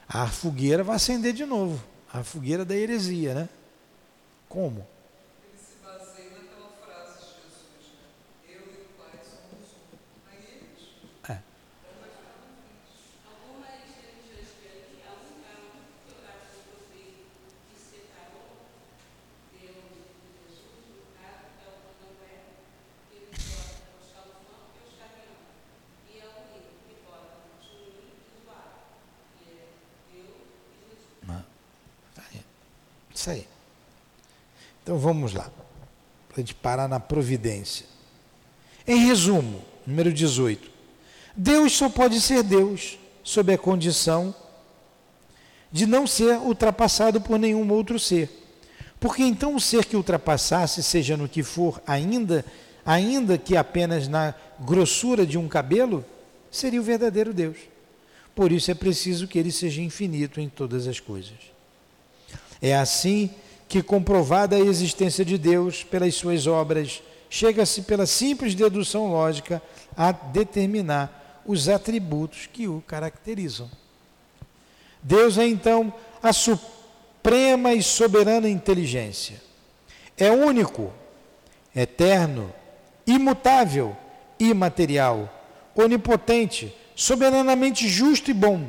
A 0.08 0.26
fogueira 0.26 0.82
vai 0.82 0.96
acender 0.96 1.32
de 1.32 1.44
novo. 1.44 1.82
A 2.12 2.22
fogueira 2.22 2.64
da 2.64 2.74
heresia, 2.74 3.34
né? 3.34 3.48
Como? 4.48 4.86
Isso 33.18 33.30
aí. 33.30 33.48
Então 34.80 34.96
vamos 34.96 35.34
lá, 35.34 35.50
para 36.28 36.38
gente 36.38 36.54
parar 36.54 36.86
na 36.86 37.00
providência. 37.00 37.84
Em 38.86 39.06
resumo, 39.06 39.60
número 39.84 40.12
18. 40.12 40.70
Deus 41.34 41.72
só 41.72 41.88
pode 41.88 42.20
ser 42.20 42.44
Deus 42.44 42.96
sob 43.24 43.52
a 43.52 43.58
condição 43.58 44.32
de 45.72 45.84
não 45.84 46.06
ser 46.06 46.38
ultrapassado 46.38 47.20
por 47.20 47.40
nenhum 47.40 47.68
outro 47.72 47.98
ser. 47.98 48.30
Porque 49.00 49.24
então 49.24 49.56
o 49.56 49.60
ser 49.60 49.84
que 49.84 49.96
ultrapassasse, 49.96 50.80
seja 50.80 51.16
no 51.16 51.28
que 51.28 51.42
for, 51.42 51.82
ainda, 51.84 52.44
ainda 52.86 53.36
que 53.36 53.56
apenas 53.56 54.06
na 54.06 54.32
grossura 54.60 55.26
de 55.26 55.36
um 55.36 55.48
cabelo, 55.48 56.04
seria 56.52 56.80
o 56.80 56.84
verdadeiro 56.84 57.34
Deus. 57.34 57.58
Por 58.32 58.52
isso 58.52 58.70
é 58.70 58.74
preciso 58.74 59.26
que 59.26 59.40
ele 59.40 59.50
seja 59.50 59.82
infinito 59.82 60.40
em 60.40 60.48
todas 60.48 60.86
as 60.86 61.00
coisas. 61.00 61.57
É 62.60 62.74
assim 62.76 63.30
que, 63.68 63.82
comprovada 63.82 64.56
a 64.56 64.60
existência 64.60 65.24
de 65.24 65.36
Deus 65.38 65.84
pelas 65.84 66.14
suas 66.14 66.46
obras, 66.46 67.02
chega-se 67.30 67.82
pela 67.82 68.06
simples 68.06 68.54
dedução 68.54 69.10
lógica 69.10 69.62
a 69.96 70.10
determinar 70.10 71.42
os 71.46 71.68
atributos 71.68 72.48
que 72.52 72.66
o 72.66 72.82
caracterizam. 72.86 73.70
Deus 75.02 75.38
é 75.38 75.46
então 75.46 75.92
a 76.22 76.32
suprema 76.32 77.74
e 77.74 77.82
soberana 77.82 78.48
inteligência. 78.48 79.40
É 80.16 80.30
único, 80.30 80.92
eterno, 81.76 82.52
imutável, 83.06 83.96
imaterial, 84.40 85.32
onipotente, 85.76 86.74
soberanamente 86.96 87.88
justo 87.88 88.30
e 88.30 88.34
bom, 88.34 88.68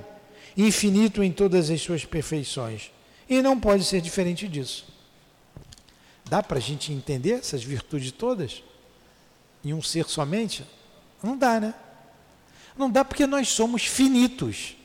infinito 0.56 1.24
em 1.24 1.32
todas 1.32 1.70
as 1.70 1.82
suas 1.82 2.06
perfeições 2.06 2.92
e 3.30 3.42
não 3.42 3.60
pode 3.60 3.84
ser 3.84 4.02
diferente 4.02 4.48
disso. 4.48 4.86
Dá 6.26 6.42
para 6.42 6.58
a 6.58 6.62
gente 6.62 6.92
entender 6.92 7.34
essas 7.34 7.64
virtudes 7.64 8.12
todas? 8.12 8.64
Em 9.64 9.74
um 9.74 9.82
ser 9.82 10.06
somente? 10.06 10.66
Não 11.22 11.38
dá, 11.38 11.60
né? 11.60 11.74
Não 12.78 12.90
dá 12.90 13.06
porque 13.06 13.28
nós 13.28 13.50
somos 13.50 13.86
finitos. 13.86 14.76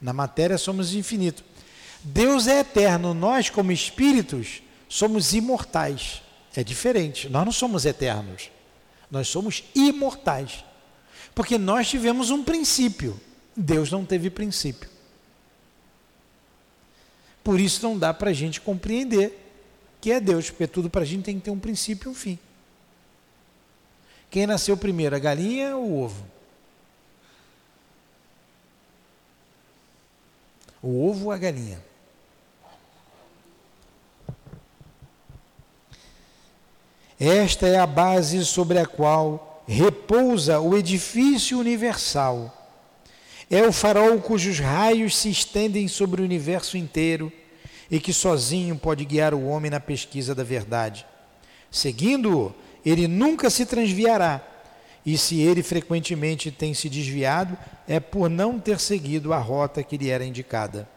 Na 0.00 0.12
matéria 0.12 0.56
somos 0.56 0.94
infinitos. 0.94 1.44
Deus 2.02 2.46
é 2.46 2.60
eterno, 2.60 3.14
nós, 3.14 3.48
como 3.48 3.70
espíritos, 3.70 4.62
somos 4.88 5.32
imortais. 5.32 6.22
É 6.54 6.62
diferente. 6.62 7.28
Nós 7.28 7.44
não 7.44 7.52
somos 7.52 7.84
eternos. 7.84 8.50
Nós 9.10 9.28
somos 9.28 9.64
imortais. 9.74 10.64
Porque 11.34 11.56
nós 11.56 11.88
tivemos 11.88 12.30
um 12.30 12.42
princípio. 12.44 13.18
Deus 13.56 13.90
não 13.90 14.04
teve 14.04 14.28
princípio. 14.30 14.91
Por 17.42 17.58
isso 17.60 17.82
não 17.82 17.98
dá 17.98 18.14
para 18.14 18.30
a 18.30 18.32
gente 18.32 18.60
compreender 18.60 19.38
que 20.00 20.10
é 20.10 20.20
Deus, 20.20 20.50
porque 20.50 20.66
tudo 20.66 20.90
para 20.90 21.02
a 21.02 21.04
gente 21.04 21.24
tem 21.24 21.36
que 21.36 21.44
ter 21.44 21.50
um 21.50 21.58
princípio 21.58 22.08
e 22.08 22.10
um 22.10 22.14
fim. 22.14 22.38
Quem 24.30 24.46
nasceu 24.46 24.76
primeiro, 24.76 25.14
a 25.14 25.18
galinha 25.18 25.76
ou 25.76 25.90
o 25.90 26.02
ovo? 26.02 26.26
O 30.82 31.08
ovo 31.08 31.26
ou 31.26 31.32
a 31.32 31.38
galinha? 31.38 31.82
Esta 37.20 37.68
é 37.68 37.78
a 37.78 37.86
base 37.86 38.44
sobre 38.44 38.80
a 38.80 38.86
qual 38.86 39.62
repousa 39.68 40.58
o 40.58 40.76
edifício 40.76 41.58
universal 41.58 42.61
é 43.54 43.68
o 43.68 43.70
farol 43.70 44.18
cujos 44.18 44.58
raios 44.58 45.14
se 45.14 45.28
estendem 45.28 45.86
sobre 45.86 46.22
o 46.22 46.24
universo 46.24 46.78
inteiro 46.78 47.30
e 47.90 48.00
que 48.00 48.10
sozinho 48.10 48.74
pode 48.76 49.04
guiar 49.04 49.34
o 49.34 49.46
homem 49.46 49.70
na 49.70 49.78
pesquisa 49.78 50.34
da 50.34 50.42
verdade. 50.42 51.04
Seguindo-o, 51.70 52.54
ele 52.84 53.06
nunca 53.06 53.50
se 53.50 53.66
transviará, 53.66 54.40
e 55.04 55.18
se 55.18 55.38
ele 55.38 55.62
frequentemente 55.62 56.50
tem 56.50 56.72
se 56.72 56.88
desviado, 56.88 57.58
é 57.86 58.00
por 58.00 58.30
não 58.30 58.58
ter 58.58 58.80
seguido 58.80 59.34
a 59.34 59.38
rota 59.38 59.82
que 59.82 59.98
lhe 59.98 60.08
era 60.08 60.24
indicada. 60.24 60.88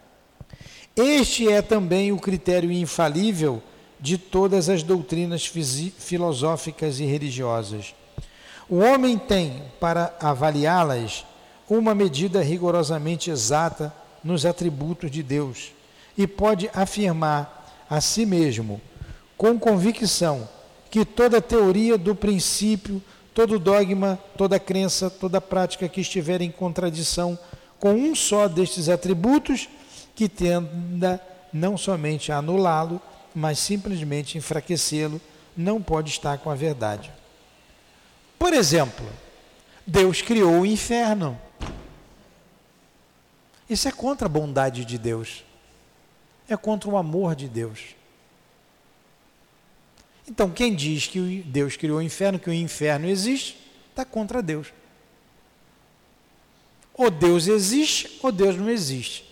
Este 0.96 1.52
é 1.52 1.62
também 1.62 2.14
o 2.14 2.18
critério 2.18 2.72
infalível 2.72 3.62
de 4.00 4.18
todas 4.18 4.70
as 4.70 4.82
doutrinas 4.82 5.46
filosóficas 5.46 7.02
e 7.02 7.06
religiosas. 7.06 7.94
O 8.70 8.78
homem 8.78 9.18
tem, 9.18 9.62
para 9.78 10.16
avaliá-las, 10.22 11.26
uma 11.70 11.96
medida 11.96 12.42
rigorosamente 12.42 13.30
exata 13.30 13.94
nos 14.24 14.46
atributos 14.46 15.10
de 15.10 15.24
Deus 15.24 15.72
e 16.18 16.26
pode 16.26 16.70
afirmar 16.74 17.86
a 17.90 18.02
si 18.02 18.26
mesmo, 18.26 18.82
com 19.38 19.60
convicção, 19.60 20.48
que 20.90 21.04
toda 21.04 21.42
teoria 21.42 21.98
do 21.98 22.16
princípio, 22.16 23.02
todo 23.34 23.60
dogma, 23.60 24.18
toda 24.38 24.60
crença, 24.60 25.10
toda 25.10 25.42
prática 25.42 25.90
que 25.90 26.02
estiver 26.02 26.42
em 26.42 26.50
contradição 26.50 27.38
com 27.80 27.94
um 27.94 28.16
só 28.16 28.48
destes 28.48 28.88
atributos, 28.88 29.68
que 30.16 30.30
tenda 30.30 31.22
não 31.52 31.78
somente 31.78 32.32
a 32.32 32.38
anulá-lo, 32.38 33.02
mas 33.34 33.60
simplesmente 33.60 34.38
enfraquecê-lo, 34.38 35.20
não 35.56 35.82
pode 35.82 36.10
estar 36.10 36.38
com 36.38 36.50
a 36.50 36.56
verdade. 36.56 37.12
Por 38.40 38.54
exemplo, 38.54 39.06
Deus 39.86 40.22
criou 40.22 40.62
o 40.62 40.66
inferno. 40.66 41.40
Isso 43.70 43.88
é 43.88 43.92
contra 43.92 44.28
a 44.28 44.30
bondade 44.30 44.86
de 44.86 44.98
Deus. 44.98 45.44
É 46.48 46.56
contra 46.56 46.90
o 46.90 46.98
amor 46.98 47.36
de 47.36 47.48
Deus. 47.48 47.96
Então, 50.28 50.50
quem 50.50 50.76
diz 50.76 51.08
que 51.08 51.44
Deus 51.48 51.76
criou 51.76 52.00
o 52.00 52.02
inferno, 52.02 52.40
que 52.40 52.50
o 52.50 52.54
inferno 52.54 53.08
existe, 53.08 53.58
está 53.90 54.04
contra 54.04 54.42
Deus. 54.42 54.68
Ou 56.94 57.12
Deus 57.12 57.48
existe, 57.48 58.20
ou 58.22 58.32
Deus 58.32 58.56
não 58.56 58.70
existe. 58.70 59.26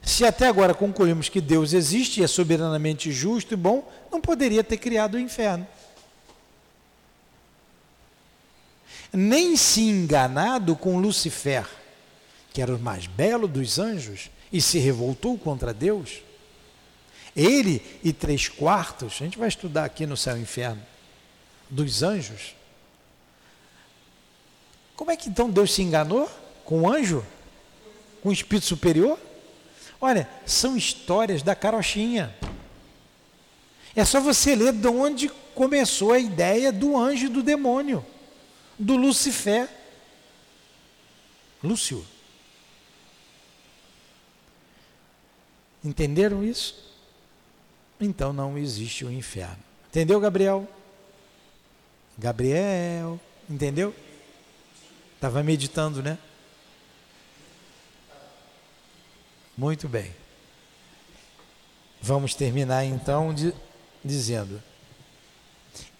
Se 0.00 0.24
até 0.24 0.46
agora 0.46 0.72
concluímos 0.72 1.28
que 1.28 1.40
Deus 1.40 1.72
existe 1.72 2.20
e 2.20 2.24
é 2.24 2.26
soberanamente 2.26 3.10
justo 3.10 3.52
e 3.52 3.56
bom, 3.56 3.90
não 4.10 4.20
poderia 4.20 4.64
ter 4.64 4.78
criado 4.78 5.14
o 5.14 5.18
inferno. 5.18 5.66
Nem 9.12 9.56
se 9.56 9.82
enganado 9.82 10.76
com 10.76 10.98
Lucifer 10.98 11.66
que 12.58 12.62
era 12.62 12.74
o 12.74 12.78
mais 12.80 13.06
belo 13.06 13.46
dos 13.46 13.78
anjos, 13.78 14.30
e 14.52 14.60
se 14.60 14.80
revoltou 14.80 15.38
contra 15.38 15.72
Deus? 15.72 16.22
Ele 17.36 17.80
e 18.02 18.12
três 18.12 18.48
quartos, 18.48 19.12
a 19.20 19.24
gente 19.24 19.38
vai 19.38 19.46
estudar 19.46 19.84
aqui 19.84 20.04
no 20.06 20.16
céu 20.16 20.36
e 20.36 20.40
inferno, 20.40 20.82
dos 21.70 22.02
anjos. 22.02 22.56
Como 24.96 25.08
é 25.12 25.16
que 25.16 25.28
então 25.28 25.48
Deus 25.48 25.72
se 25.72 25.82
enganou 25.82 26.28
com 26.64 26.80
o 26.80 26.92
anjo? 26.92 27.24
Com 28.24 28.30
o 28.30 28.32
espírito 28.32 28.66
superior? 28.66 29.16
Olha, 30.00 30.28
são 30.44 30.76
histórias 30.76 31.44
da 31.44 31.54
carochinha. 31.54 32.34
É 33.94 34.04
só 34.04 34.20
você 34.20 34.56
ler 34.56 34.72
de 34.72 34.88
onde 34.88 35.28
começou 35.54 36.10
a 36.10 36.18
ideia 36.18 36.72
do 36.72 36.96
anjo 36.96 37.26
e 37.26 37.28
do 37.28 37.40
demônio, 37.40 38.04
do 38.76 38.96
Lucifer. 38.96 39.68
Lúcio. 41.62 42.04
Entenderam 45.84 46.44
isso? 46.44 46.88
Então 48.00 48.32
não 48.32 48.56
existe 48.56 49.04
o 49.04 49.10
inferno. 49.10 49.58
Entendeu, 49.88 50.20
Gabriel? 50.20 50.66
Gabriel, 52.16 53.18
entendeu? 53.48 53.94
Estava 55.14 55.42
meditando, 55.42 56.02
né? 56.02 56.18
Muito 59.56 59.88
bem. 59.88 60.14
Vamos 62.00 62.34
terminar 62.34 62.84
então 62.84 63.34
de, 63.34 63.52
dizendo: 64.04 64.62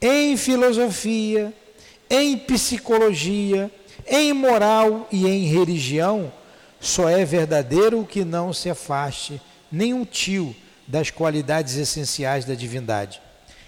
em 0.01 0.37
filosofia, 0.37 1.53
em 2.09 2.39
psicologia, 2.39 3.70
em 4.07 4.33
moral 4.33 5.09
e 5.11 5.26
em 5.26 5.47
religião, 5.47 6.33
só 6.81 7.09
é 7.09 7.24
verdadeiro 7.24 8.01
o 8.01 8.07
que 8.07 8.24
não 8.24 8.53
se 8.53 8.70
afaste 8.70 9.41
nem 9.71 9.93
um 9.95 10.05
tio 10.05 10.55
das 10.87 11.11
qualidades 11.11 11.77
essenciais 11.77 12.45
da 12.45 12.55
divindade. 12.55 13.21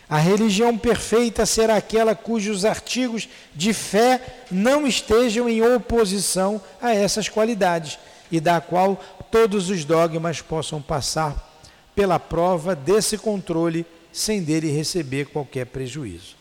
A 0.08 0.18
religião 0.18 0.76
perfeita 0.76 1.46
será 1.46 1.76
aquela 1.76 2.16
cujos 2.16 2.64
artigos 2.64 3.28
de 3.54 3.72
fé 3.72 4.20
não 4.50 4.86
estejam 4.86 5.48
em 5.48 5.62
oposição 5.62 6.60
a 6.82 6.92
essas 6.92 7.28
qualidades 7.28 7.96
e 8.32 8.40
da 8.40 8.60
qual 8.60 9.00
todos 9.30 9.70
os 9.70 9.84
dogmas 9.84 10.40
possam 10.40 10.82
passar 10.82 11.48
pela 11.94 12.18
prova 12.18 12.74
desse 12.74 13.16
controle 13.16 13.86
sem 14.12 14.42
dele 14.42 14.72
receber 14.72 15.26
qualquer 15.26 15.66
prejuízo. 15.66 16.34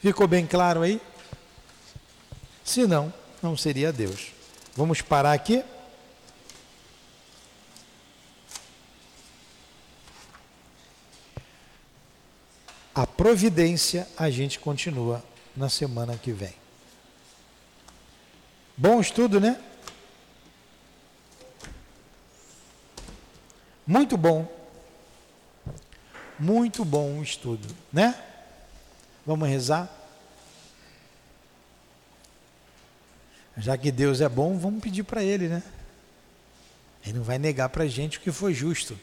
Ficou 0.00 0.26
bem 0.26 0.46
claro 0.46 0.82
aí? 0.82 1.00
Se 2.64 2.86
não, 2.86 3.12
não 3.40 3.56
seria 3.56 3.92
Deus. 3.92 4.32
Vamos 4.74 5.00
parar 5.00 5.32
aqui? 5.32 5.62
A 12.96 13.06
providência 13.06 14.08
a 14.16 14.30
gente 14.30 14.58
continua 14.58 15.22
na 15.54 15.68
semana 15.68 16.16
que 16.16 16.32
vem. 16.32 16.54
Bom 18.74 18.98
estudo, 19.02 19.38
né? 19.38 19.62
Muito 23.86 24.16
bom. 24.16 24.50
Muito 26.38 26.86
bom 26.86 27.18
o 27.18 27.22
estudo, 27.22 27.68
né? 27.92 28.18
Vamos 29.26 29.46
rezar? 29.46 29.94
Já 33.58 33.76
que 33.76 33.92
Deus 33.92 34.22
é 34.22 34.28
bom, 34.28 34.56
vamos 34.56 34.82
pedir 34.82 35.02
para 35.02 35.22
Ele, 35.22 35.48
né? 35.48 35.62
Ele 37.04 37.18
não 37.18 37.24
vai 37.24 37.38
negar 37.38 37.68
para 37.68 37.84
a 37.84 37.88
gente 37.88 38.16
o 38.16 38.22
que 38.22 38.32
foi 38.32 38.54
justo. 38.54 38.98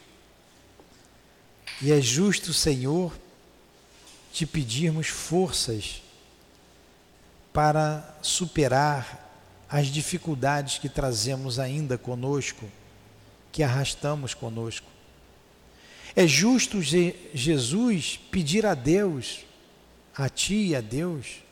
E 1.79 1.91
é 1.91 2.01
justo, 2.01 2.51
Senhor, 2.53 3.13
te 4.33 4.45
pedirmos 4.47 5.07
forças 5.07 6.01
para 7.53 8.17
superar 8.21 9.31
as 9.69 9.87
dificuldades 9.87 10.79
que 10.79 10.89
trazemos 10.89 11.59
ainda 11.59 11.97
conosco 11.97 12.69
que 13.51 13.61
arrastamos 13.61 14.33
conosco. 14.33 14.87
É 16.15 16.25
justo 16.25 16.81
Jesus 16.81 18.19
pedir 18.31 18.65
a 18.65 18.73
Deus, 18.73 19.45
a 20.15 20.27
ti 20.27 20.69
e 20.69 20.75
a 20.75 20.81
Deus, 20.81 21.43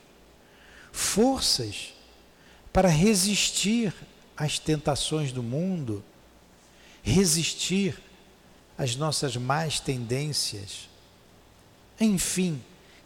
forças 0.90 1.94
para 2.72 2.88
resistir 2.88 3.94
às 4.36 4.58
tentações 4.58 5.30
do 5.30 5.42
mundo, 5.42 6.04
resistir 7.02 7.96
às 8.76 8.96
nossas 8.96 9.36
más 9.36 9.78
tendências, 9.78 10.88
enfim, 12.00 12.60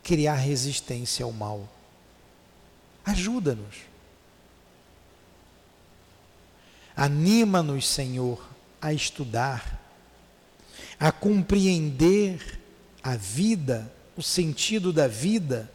criar 0.07 0.37
resistência 0.37 1.25
ao 1.25 1.33
mal. 1.33 1.69
Ajuda-nos. 3.05 3.75
Anima-nos, 6.95 7.89
Senhor, 7.89 8.49
a 8.81 8.93
estudar, 8.93 9.83
a 11.01 11.11
compreender 11.11 12.61
a 13.03 13.17
vida, 13.17 13.93
o 14.17 14.23
sentido 14.23 14.93
da 14.93 15.09
vida, 15.09 15.69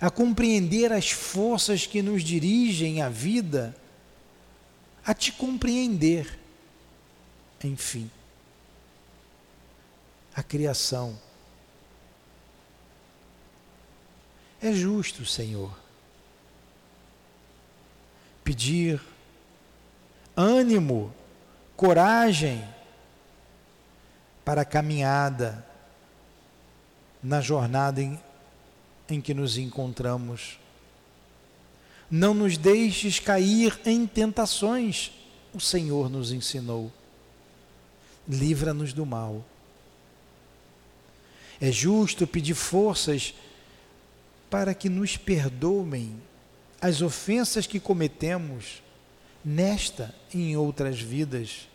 a 0.00 0.08
compreender 0.08 0.92
as 0.92 1.10
forças 1.10 1.84
que 1.84 2.02
nos 2.02 2.22
dirigem 2.22 3.02
à 3.02 3.08
vida, 3.08 3.76
a 5.04 5.12
te 5.12 5.32
compreender, 5.32 6.38
enfim, 7.64 8.08
a 10.32 10.44
criação. 10.44 11.25
É 14.60 14.72
justo, 14.72 15.24
Senhor, 15.26 15.70
pedir 18.42 19.00
ânimo 20.34 21.12
coragem 21.76 22.66
para 24.44 24.62
a 24.62 24.64
caminhada 24.64 25.66
na 27.22 27.40
jornada 27.40 28.00
em, 28.00 28.18
em 29.08 29.20
que 29.20 29.34
nos 29.34 29.58
encontramos. 29.58 30.58
Não 32.10 32.32
nos 32.32 32.56
deixes 32.56 33.18
cair 33.18 33.78
em 33.84 34.06
tentações, 34.06 35.10
o 35.52 35.60
Senhor 35.60 36.08
nos 36.08 36.30
ensinou. 36.30 36.92
Livra-nos 38.28 38.92
do 38.92 39.04
mal. 39.04 39.44
É 41.60 41.72
justo 41.72 42.26
pedir 42.26 42.54
forças 42.54 43.34
para 44.50 44.74
que 44.74 44.88
nos 44.88 45.16
perdoem 45.16 46.20
as 46.80 47.02
ofensas 47.02 47.66
que 47.66 47.80
cometemos 47.80 48.82
nesta 49.44 50.14
e 50.32 50.50
em 50.50 50.56
outras 50.56 51.00
vidas. 51.00 51.68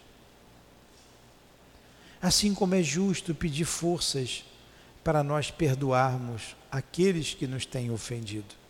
Assim 2.21 2.53
como 2.53 2.75
é 2.75 2.83
justo 2.83 3.33
pedir 3.33 3.65
forças 3.65 4.45
para 5.03 5.23
nós 5.23 5.49
perdoarmos 5.49 6.55
aqueles 6.71 7.33
que 7.33 7.47
nos 7.47 7.65
têm 7.65 7.89
ofendido. 7.89 8.61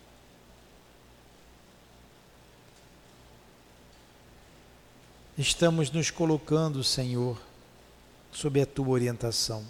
Estamos 5.36 5.90
nos 5.90 6.10
colocando, 6.10 6.84
Senhor, 6.84 7.40
sob 8.30 8.60
a 8.60 8.66
tua 8.66 8.88
orientação. 8.88 9.64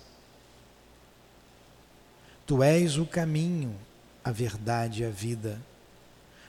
Tu 2.47 2.62
és 2.62 2.99
o 2.99 3.07
caminho, 3.07 3.74
a 4.25 4.31
verdade 4.31 5.03
e 5.03 5.05
a 5.07 5.11
vida, 5.11 5.61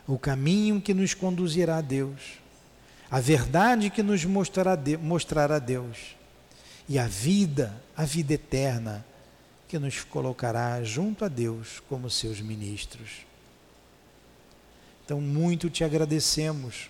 o 0.07 0.17
caminho 0.17 0.81
que 0.81 0.93
nos 0.93 1.13
conduzirá 1.13 1.77
a 1.77 1.81
Deus 1.81 2.43
a 3.13 3.19
verdade 3.19 3.91
que 3.91 4.01
nos 4.01 4.25
mostrará, 4.25 4.75
mostrará 4.99 5.59
Deus, 5.59 6.15
e 6.89 6.97
a 6.97 7.05
vida, 7.05 7.71
a 7.95 8.05
vida 8.05 8.33
eterna, 8.33 9.05
que 9.67 9.77
nos 9.77 10.03
colocará 10.03 10.83
junto 10.83 11.23
a 11.23 11.27
Deus 11.27 11.79
como 11.87 12.09
seus 12.09 12.41
ministros. 12.41 13.23
Então, 15.05 15.21
muito 15.21 15.69
te 15.69 15.83
agradecemos, 15.83 16.89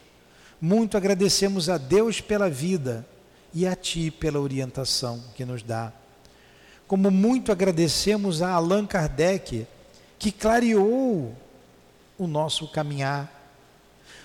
muito 0.61 0.95
agradecemos 0.95 1.67
a 1.67 1.77
Deus 1.77 2.21
pela 2.21 2.49
vida 2.49 3.05
e 3.53 3.67
a 3.67 3.75
Ti 3.75 4.09
pela 4.09 4.39
orientação 4.39 5.21
que 5.35 5.43
nos 5.43 5.61
dá. 5.61 5.91
Como 6.87 7.11
muito 7.11 7.51
agradecemos 7.51 8.41
a 8.41 8.51
Allan 8.51 8.85
Kardec, 8.85 9.67
que 10.23 10.31
clareou 10.31 11.35
o 12.17 12.27
nosso 12.27 12.65
caminhar 12.69 13.43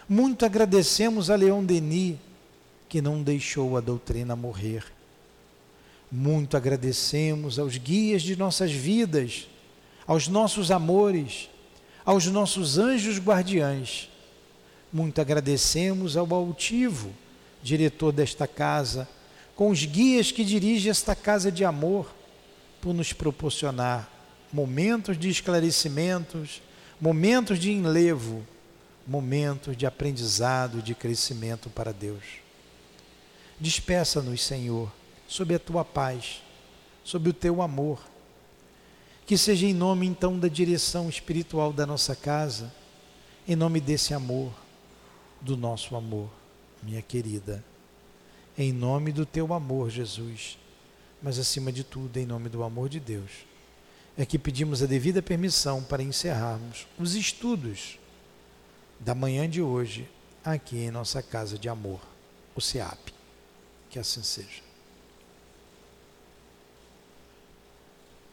muito 0.08 0.46
agradecemos 0.46 1.28
a 1.28 1.34
Leon 1.34 1.64
Denis, 1.64 2.16
que 2.88 3.02
não 3.02 3.20
deixou 3.20 3.76
a 3.76 3.80
doutrina 3.80 4.36
morrer. 4.36 4.84
Muito 6.10 6.56
agradecemos 6.56 7.58
aos 7.58 7.76
guias 7.76 8.22
de 8.22 8.36
nossas 8.36 8.70
vidas, 8.70 9.48
aos 10.06 10.28
nossos 10.28 10.70
amores, 10.70 11.50
aos 12.06 12.26
nossos 12.26 12.78
anjos 12.78 13.18
guardiães. 13.18 14.08
Muito 14.92 15.20
agradecemos 15.20 16.16
ao 16.16 16.32
altivo, 16.32 17.10
diretor 17.60 18.12
desta 18.12 18.46
casa, 18.46 19.08
com 19.56 19.68
os 19.68 19.84
guias 19.84 20.30
que 20.30 20.44
dirigem 20.44 20.92
esta 20.92 21.16
casa 21.16 21.50
de 21.50 21.64
amor, 21.64 22.06
por 22.80 22.94
nos 22.94 23.12
proporcionar 23.12 24.17
momentos 24.52 25.18
de 25.18 25.28
esclarecimentos, 25.28 26.62
momentos 27.00 27.58
de 27.58 27.70
enlevo 27.70 28.44
momentos 29.08 29.74
de 29.74 29.86
aprendizado, 29.86 30.82
de 30.82 30.94
crescimento 30.94 31.70
para 31.70 31.92
Deus. 31.92 32.22
Despeça-nos, 33.58 34.42
Senhor, 34.44 34.92
sob 35.26 35.54
a 35.54 35.58
tua 35.58 35.82
paz, 35.82 36.42
sob 37.02 37.30
o 37.30 37.32
teu 37.32 37.62
amor. 37.62 38.06
Que 39.26 39.38
seja 39.38 39.66
em 39.66 39.72
nome 39.72 40.06
então 40.06 40.38
da 40.38 40.46
direção 40.46 41.08
espiritual 41.08 41.72
da 41.72 41.86
nossa 41.86 42.14
casa, 42.14 42.72
em 43.46 43.56
nome 43.56 43.80
desse 43.80 44.12
amor, 44.12 44.52
do 45.40 45.56
nosso 45.56 45.96
amor, 45.96 46.28
minha 46.82 47.00
querida. 47.00 47.64
em 48.56 48.72
nome 48.72 49.12
do 49.12 49.24
teu 49.24 49.54
amor, 49.54 49.88
Jesus, 49.88 50.58
mas 51.22 51.38
acima 51.38 51.70
de 51.70 51.84
tudo, 51.84 52.16
em 52.16 52.26
nome 52.26 52.48
do 52.48 52.64
amor 52.64 52.88
de 52.88 52.98
Deus, 52.98 53.30
é 54.18 54.26
que 54.26 54.36
pedimos 54.36 54.82
a 54.82 54.86
devida 54.86 55.22
permissão 55.22 55.80
para 55.80 56.02
encerrarmos 56.02 56.88
os 56.98 57.14
estudos 57.14 57.96
da 58.98 59.14
manhã 59.14 59.48
de 59.48 59.62
hoje 59.62 60.10
aqui 60.44 60.76
em 60.76 60.90
nossa 60.90 61.22
casa 61.22 61.56
de 61.56 61.68
amor, 61.68 62.00
o 62.52 62.60
SEAP. 62.60 63.14
Que 63.88 63.98
assim 63.98 64.24
seja. 64.24 64.67